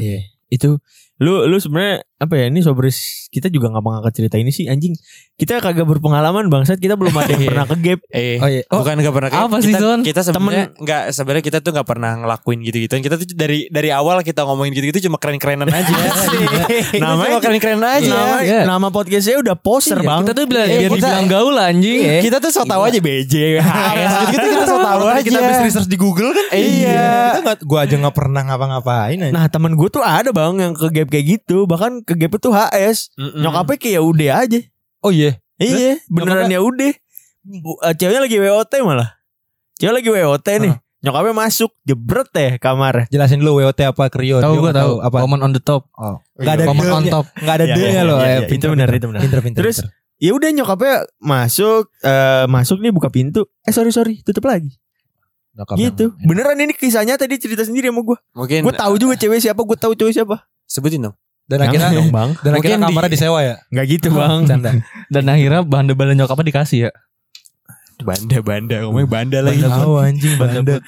Iya. 0.00 0.32
Itu 0.48 0.80
lu 1.20 1.44
lu 1.46 1.56
sebenarnya 1.60 2.02
apa 2.22 2.34
ya 2.36 2.46
ini 2.46 2.62
sobres 2.62 2.96
kita 3.28 3.48
juga 3.48 3.66
nggak 3.68 3.82
ngangkat 3.82 4.12
cerita 4.14 4.36
ini 4.36 4.48
sih 4.48 4.64
anjing 4.64 4.94
kita 5.34 5.58
kagak 5.58 5.82
berpengalaman 5.84 6.46
bangsat 6.46 6.78
kita 6.78 6.94
belum 6.94 7.10
ada 7.12 7.26
yang 7.28 7.40
Iya. 7.40 7.48
pernah 7.50 7.66
ke 7.66 7.76
gap 7.80 8.00
Eh, 8.08 8.36
Oh 8.38 8.46
iya. 8.46 8.62
Oh, 8.68 8.78
bukan 8.78 8.94
nggak 8.96 9.10
pernah 9.12 9.30
apa 9.32 9.56
kita, 9.56 9.64
sih, 9.64 9.74
Son? 9.74 10.00
Kita 10.00 10.20
sebenarnya 10.22 10.66
nggak 10.72 11.02
sebenarnya 11.10 11.42
kita 11.42 11.58
tuh 11.58 11.70
nggak 11.72 11.88
pernah 11.88 12.12
ngelakuin 12.14 12.58
gitu-gitu. 12.62 12.92
Kita 12.94 13.16
tuh 13.16 13.26
dari 13.28 13.66
dari 13.66 13.90
awal 13.90 14.20
kita 14.20 14.44
ngomongin 14.44 14.70
gitu-gitu 14.70 15.02
cuma 15.02 15.16
keren-kerenan 15.16 15.66
aja. 15.66 15.90
Namanya- 15.90 17.00
namanya 17.00 17.28
cuma 17.28 17.40
keren-keren 17.40 17.80
aja. 17.80 18.12
nama, 18.12 18.36
Iya. 18.38 18.60
nama 18.64 18.88
podcastnya 18.88 19.36
udah 19.36 19.56
poster 19.56 19.98
Iya, 19.98 20.06
bang 20.06 20.20
Kita 20.22 20.32
tuh 20.32 20.44
bilang 20.46 20.64
Eh, 20.64 20.76
biar 20.78 20.90
kita- 20.92 20.94
dibilang 21.02 21.26
gaul 21.26 21.56
anjing. 21.56 21.98
Iya. 21.98 22.20
Kita 22.22 22.36
tuh 22.38 22.50
so 22.50 22.62
tau 22.62 22.82
aja 22.82 22.98
BJ, 22.98 23.34
gitu 24.28 24.46
kita 24.52 24.64
so 24.64 24.76
tau 24.78 25.02
aja. 25.04 25.20
kita 25.20 25.38
habis 25.38 25.58
research 25.64 25.88
di 25.88 25.96
Google 25.96 26.30
kan? 26.30 26.46
Iya. 26.52 27.10
Kita 27.32 27.40
nggak, 27.42 27.58
gua 27.64 27.80
aja 27.80 27.94
nggak 27.96 28.14
pernah 28.14 28.40
ngapa-ngapain. 28.44 29.18
aja. 29.18 29.32
Nah 29.32 29.44
temen 29.48 29.72
gue 29.72 29.88
tuh 29.88 30.00
ada 30.00 30.30
bang 30.30 30.54
yang 30.60 30.72
ke 30.72 30.86
gap 30.92 31.08
kayak 31.08 31.26
gitu 31.32 31.64
Bahkan 31.64 32.04
ke 32.12 32.18
gap 32.18 32.32
itu 32.34 32.48
HS 32.48 32.98
Mm-mm. 33.14 33.40
Nyokapnya 33.40 33.76
kayak 33.76 33.94
ya 33.94 34.00
udah 34.00 34.30
aja 34.38 34.60
oh 35.00 35.10
iya. 35.10 35.40
Iya 35.56 35.98
beneran 36.06 36.46
ya 36.46 36.60
udah 36.60 36.92
Bu- 37.42 37.80
eh, 37.80 37.94
Ceweknya 37.94 38.22
lagi 38.22 38.36
WOT 38.36 38.72
malah 38.80 39.08
Cewek 39.74 39.94
lagi 39.96 40.08
WOT 40.08 40.48
nih 40.60 40.74
Nyokapnya 41.02 41.34
masuk 41.36 41.70
Jebret 41.82 42.30
deh 42.30 42.52
kamar 42.56 43.08
Jelasin 43.08 43.38
dulu 43.38 43.58
WOT 43.58 43.80
apa 43.82 44.06
Krio. 44.06 44.38
Tahu 44.38 44.54
nggak 44.56 44.76
tahu. 44.76 44.94
Apa? 45.00 45.18
Comment 45.18 45.42
on 45.42 45.50
the 45.50 45.58
top. 45.58 45.90
Oh. 45.92 46.22
Gak 46.36 46.54
ada 46.54 46.64
Comment 46.64 46.90
on 46.92 47.04
top. 47.04 47.26
Nggak 47.34 47.54
ada 47.58 47.64
Iya, 47.64 47.74
D-nya 47.74 47.90
iya, 47.90 48.02
loh. 48.02 48.18
iya, 48.20 48.26
Eh, 48.28 48.38
iya. 48.38 48.54
Itu 48.54 48.66
benar, 48.70 48.86
itu 48.88 49.06
benar. 49.06 49.20
Pinter, 49.20 49.40
pinter, 49.42 49.58
Terus, 49.58 49.76
pinter. 49.82 49.98
Ya 50.22 50.30
udah 50.30 50.50
nyokapnya 50.52 50.94
masuk 51.18 51.90
eh, 51.98 52.46
Masuk 52.46 52.78
nih 52.78 52.94
buka 52.94 53.10
pintu 53.10 53.50
Eh 53.66 53.74
sorry 53.74 53.90
sorry 53.90 54.22
Tutup 54.22 54.46
lagi 54.46 54.70
Nyokap 55.52 55.74
Gitu 55.74 56.14
yang- 56.14 56.22
Beneran 56.24 56.54
ini 56.56 56.70
kisahnya 56.70 57.18
tadi 57.18 57.34
cerita 57.34 57.66
sendiri 57.66 57.90
sama 57.90 58.00
gue 58.00 58.18
Mungkin 58.32 58.62
Gue 58.62 58.70
tahu 58.72 58.94
juga 58.96 59.18
cewek 59.18 59.42
siapa 59.42 59.58
Gue 59.58 59.74
tahu 59.74 59.92
cewek 59.92 60.14
siapa 60.14 60.46
sebutin 60.64 61.02
dong. 61.02 61.18
Dan 61.52 61.68
akhirnya 61.68 61.90
dong 61.92 62.08
bang 62.08 62.30
dan 62.40 62.50
akhirnya 62.56 62.56
Mungkin 62.56 62.80
di- 62.80 62.86
kamarnya 62.88 63.12
disewa 63.12 63.38
ya. 63.44 63.54
Gak 63.68 63.86
gitu 63.92 64.08
bang 64.16 64.38
Canda. 64.48 64.70
Dan 65.12 65.24
akhirnya 65.28 65.60
bahan 65.68 65.86
debalan 65.92 66.16
nyokapnya 66.16 66.46
dikasih 66.48 66.78
ya. 66.88 66.90
Banda 68.02 68.42
banda 68.42 68.76
ngomong 68.82 69.06
banda 69.06 69.38
lagi. 69.44 69.62
Tahu 69.62 69.94
anjing 70.00 70.34
banda. 70.34 70.82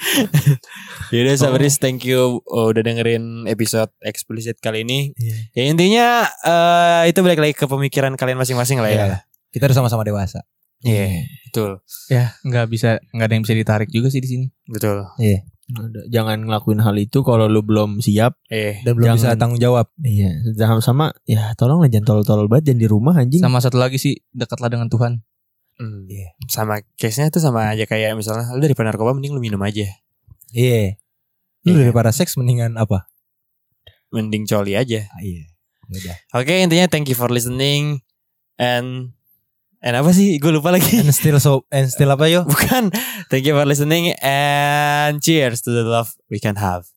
Yaudah 1.15 1.35
Sabris 1.39 1.79
thank 1.79 2.03
you 2.03 2.43
oh, 2.43 2.75
udah 2.75 2.83
dengerin 2.83 3.47
episode 3.47 3.93
eksplisit 4.03 4.59
kali 4.59 4.83
ini. 4.83 5.15
Iya. 5.15 5.37
Ya 5.55 5.63
intinya 5.71 6.07
eh, 6.27 7.15
itu 7.15 7.23
balik 7.23 7.39
lagi 7.39 7.55
ke 7.55 7.71
pemikiran 7.71 8.19
kalian 8.19 8.41
masing-masing 8.41 8.83
lah 8.83 8.91
ya. 8.91 8.99
Iyalah. 9.07 9.21
Kita 9.55 9.71
udah 9.71 9.77
sama-sama 9.79 10.03
dewasa. 10.03 10.43
Iya, 10.85 11.25
betul. 11.49 11.81
Ya 12.11 12.35
nggak 12.43 12.67
bisa 12.69 12.99
nggak 13.15 13.27
ada 13.31 13.35
yang 13.39 13.45
bisa 13.47 13.55
ditarik 13.57 13.89
juga 13.95 14.11
sih 14.11 14.21
di 14.21 14.29
sini. 14.29 14.47
Betul. 14.67 15.07
Udah, 15.07 15.41
Jangan 16.07 16.45
ngelakuin 16.45 16.77
hal 16.79 16.93
itu 16.97 17.25
kalau 17.25 17.49
lu 17.49 17.65
belum 17.65 17.99
siap. 17.99 18.37
Eh, 18.47 18.85
Dan 18.85 19.01
belum 19.01 19.17
bisa 19.17 19.33
Jangan. 19.33 19.39
tanggung 19.41 19.57
jawab. 19.59 19.89
Iya, 19.97 20.45
sama-sama 20.55 21.17
ya 21.25 21.57
tolonglah 21.57 21.89
jangan 21.89 22.05
tolol-tolol 22.21 22.47
banget 22.47 22.71
jangan 22.71 22.81
di 22.81 22.89
rumah 22.89 23.15
anjing. 23.17 23.41
Sama 23.41 23.65
satu 23.65 23.81
lagi 23.81 23.97
sih 23.97 24.21
dekatlah 24.31 24.69
dengan 24.69 24.89
Tuhan. 24.89 25.25
hmm, 25.75 26.07
Iya. 26.07 26.29
sama 26.47 26.79
case-nya 26.95 27.35
tuh 27.35 27.43
sama 27.43 27.67
aja 27.67 27.83
kayak 27.83 28.15
misalnya 28.15 28.47
lu 28.55 28.63
daripada 28.63 28.95
narkoba 28.95 29.11
mending 29.11 29.35
lu 29.35 29.43
minum 29.43 29.59
aja. 29.59 29.89
Iya. 30.53 31.01
Lu 31.67 31.75
Iya. 31.75 31.89
daripada 31.89 32.15
seks 32.15 32.37
mendingan 32.39 32.77
apa? 32.77 33.11
Mending 34.13 34.47
coli 34.47 34.79
aja. 34.79 35.11
Ah, 35.11 35.19
iya. 35.19 35.51
Udah. 35.91 36.17
Oke, 36.39 36.63
intinya 36.63 36.87
thank 36.87 37.11
you 37.11 37.17
for 37.17 37.27
listening 37.27 38.05
and 38.55 39.17
and 39.85 40.01
apa 40.01 40.11
sih? 40.17 40.41
Gue 40.41 40.57
lupa 40.57 40.73
lagi. 40.73 41.05
And 41.05 41.13
still 41.13 41.37
so 41.37 41.69
and 41.69 41.93
still 41.93 42.09
apa 42.09 42.25
yo? 42.33 42.43
Bukan. 42.51 42.89
Thank 43.29 43.45
you 43.45 43.53
for 43.53 43.69
listening 43.69 44.17
and 44.25 45.21
cheers 45.21 45.61
to 45.69 45.71
the 45.71 45.85
love 45.85 46.17
we 46.33 46.41
can 46.41 46.57
have. 46.57 46.94